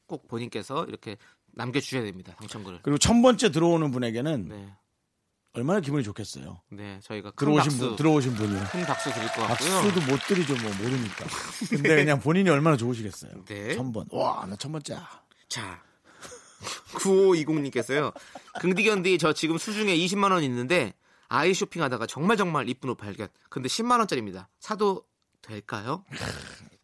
[0.07, 1.17] 꼭 본인께서 이렇게
[1.53, 2.35] 남겨주셔야 됩니다.
[2.39, 2.79] 당첨글을.
[2.83, 4.73] 그리고 첫 번째 들어오는 분에게는 네.
[5.53, 6.61] 얼마나 기분이 좋겠어요.
[6.71, 6.99] 네.
[7.03, 8.63] 저희가 큰 들어오신 박수, 분, 들어오신 분이요.
[8.71, 9.69] 큰 박수 드릴 것 같고요.
[9.69, 11.25] 박수도 못 드리죠, 뭐 모르니까.
[11.69, 13.45] 근데 그냥 본인이 얼마나 좋으시겠어요.
[13.45, 13.75] 네.
[13.75, 14.07] 천 번.
[14.11, 15.07] 와, 나첫 번째야.
[15.47, 15.83] 자.
[16.95, 18.13] 9520님께서요.
[18.59, 20.93] 긍디견디 저 지금 수중에 20만 원 있는데
[21.27, 23.27] 아이 쇼핑하다가 정말 정말 이쁜 옷 발견.
[23.49, 24.49] 근데 10만 원짜리입니다.
[24.59, 25.05] 사도
[25.41, 26.03] 될까요?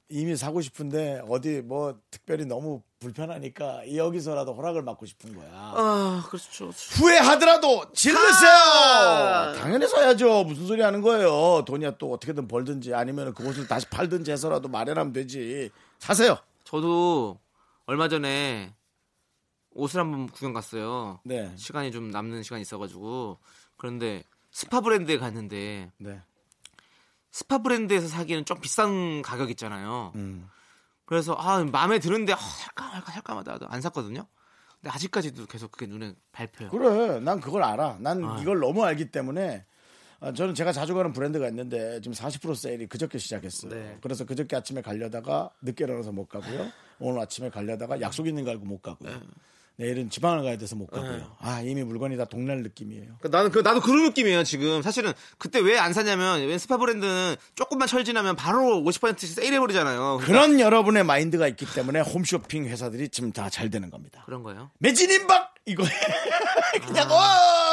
[0.10, 5.48] 이미 사고 싶은데 어디 뭐 특별히 너무 불편하니까 여기서라도 허락을 받고 싶은 거야.
[5.52, 6.70] 아, 그렇죠.
[6.70, 8.52] 후회하더라도 질르세요.
[8.52, 9.54] 아!
[9.54, 10.44] 당연히 사야죠.
[10.46, 11.64] 무슨 소리 하는 거예요.
[11.66, 15.70] 돈이야 또 어떻게든 벌든지 아니면 그곳을 다시 팔든지 해서라도 마련하면 되지.
[16.00, 16.38] 사세요.
[16.64, 17.40] 저도
[17.86, 18.74] 얼마 전에
[19.72, 21.20] 옷을 한번 구경 갔어요.
[21.24, 21.54] 네.
[21.56, 23.38] 시간이 좀 남는 시간이 있어가지고
[23.78, 26.22] 그런데 스파 브랜드에 갔는데 네.
[27.32, 30.12] 스파 브랜드에서 사기는 좀 비싼 가격 있잖아요.
[30.16, 30.48] 음.
[31.06, 34.26] 그래서 아 마음에 드는데 아, 할까 말까 할까 마다 안 샀거든요.
[34.82, 36.70] 근데 아직까지도 계속 그게 눈에 밟혀요.
[36.70, 37.20] 그래.
[37.20, 37.98] 난 그걸 알아.
[38.00, 38.40] 난 아.
[38.42, 39.66] 이걸 너무 알기 때문에
[40.22, 43.72] 아, 저는 제가 자주 가는 브랜드가 있는데 지금 40% 세일이 그저께 시작했어요.
[43.72, 43.98] 네.
[44.02, 46.70] 그래서 그저께 아침에 가려다가 늦게 일어나서 못 가고요.
[47.00, 49.10] 오늘 아침에 가려다가 약속 있는 거 알고 못 가고요.
[49.10, 49.20] 네.
[49.80, 51.38] 내일은 지방을 가야 돼서 못 가고요.
[51.40, 53.06] 아 이미 물건이 다 동날 느낌이에요.
[53.20, 57.36] 그러니까 나는 그 나도 그런 느낌이에요 지금 사실은 그때 왜 안 사냐면 왜 스파 브랜드는
[57.56, 60.18] 조금만 철지나면 바로 50%씩 세일해 버리잖아요.
[60.22, 64.22] 그러니까 그런 여러분의 마인드가 있기 때문에 홈쇼핑 회사들이 지금 다 잘 되는 겁니다.
[64.26, 64.70] 그런 거예요.
[64.80, 65.84] 매진 임박 이거
[66.86, 67.69] 그냥 와.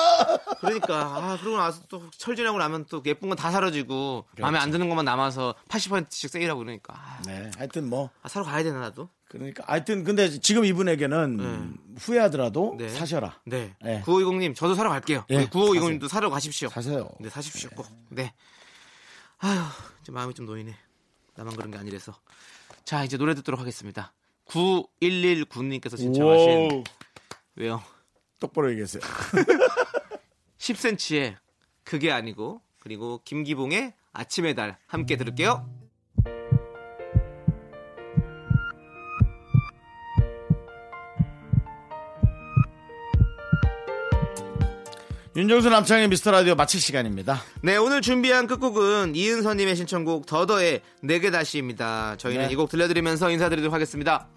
[0.61, 4.89] 그러니까 아 그러고 나서 또 철진하고 나면 또 예쁜 건 다 사라지고 마음에 안 드는
[4.89, 9.09] 것만 남아서 80%씩 세일하고 그러니까 아, 네, 하여튼 뭐 아, 사러 가야 되나 나도.
[9.29, 12.89] 그러니까 하여튼 근데 지금 이분에게는 후회하더라도 네.
[12.89, 13.41] 사셔라.
[13.45, 13.75] 네.
[13.83, 14.01] 네.
[14.03, 15.25] 9520님 저도 사러 갈게요.
[15.31, 16.69] 예, 9520님도 사러 가십시오.
[16.69, 17.11] 사세요.
[17.21, 17.87] 네 사십시오 꼭.
[18.09, 18.33] 네.
[19.39, 19.59] 아휴
[20.01, 20.75] 이제 마음이 좀 놓이네.
[21.35, 22.15] 나만 그런 게 아니라서.
[22.85, 24.13] 자 이제 노래 듣도록 하겠습니다.
[24.49, 26.85] 9119님께서 신청하신
[27.57, 27.83] 왜요?
[28.39, 29.03] 똑바로 얘기하세요.
[30.67, 31.37] 10cm의
[31.85, 35.69] 그게 아니고 그리고 김기봉의 아침의 달 함께 들을게요.
[45.37, 47.43] 윤정수 남창의 미스터 라디오 마칠 시간입니다.
[47.63, 52.17] 네, 오늘 준비한 끝곡은 이은서님의 신청곡 더더의 내게 다시입니다.
[52.17, 52.53] 저희는 네.
[52.53, 54.29] 이곡 들려드리면서 인사드리도록 하겠습니다.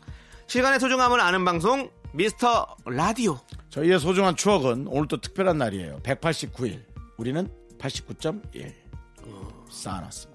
[0.47, 3.37] 시간의 소중함을 아는 방송 미스터 라디오.
[3.69, 5.99] 저희의 소중한 추억은 오늘 또 특별한 날이에요.
[6.03, 6.83] 189일.
[7.17, 7.47] 우리는
[7.77, 8.73] 89.1.
[9.69, 10.28] 쌓아놨습니다.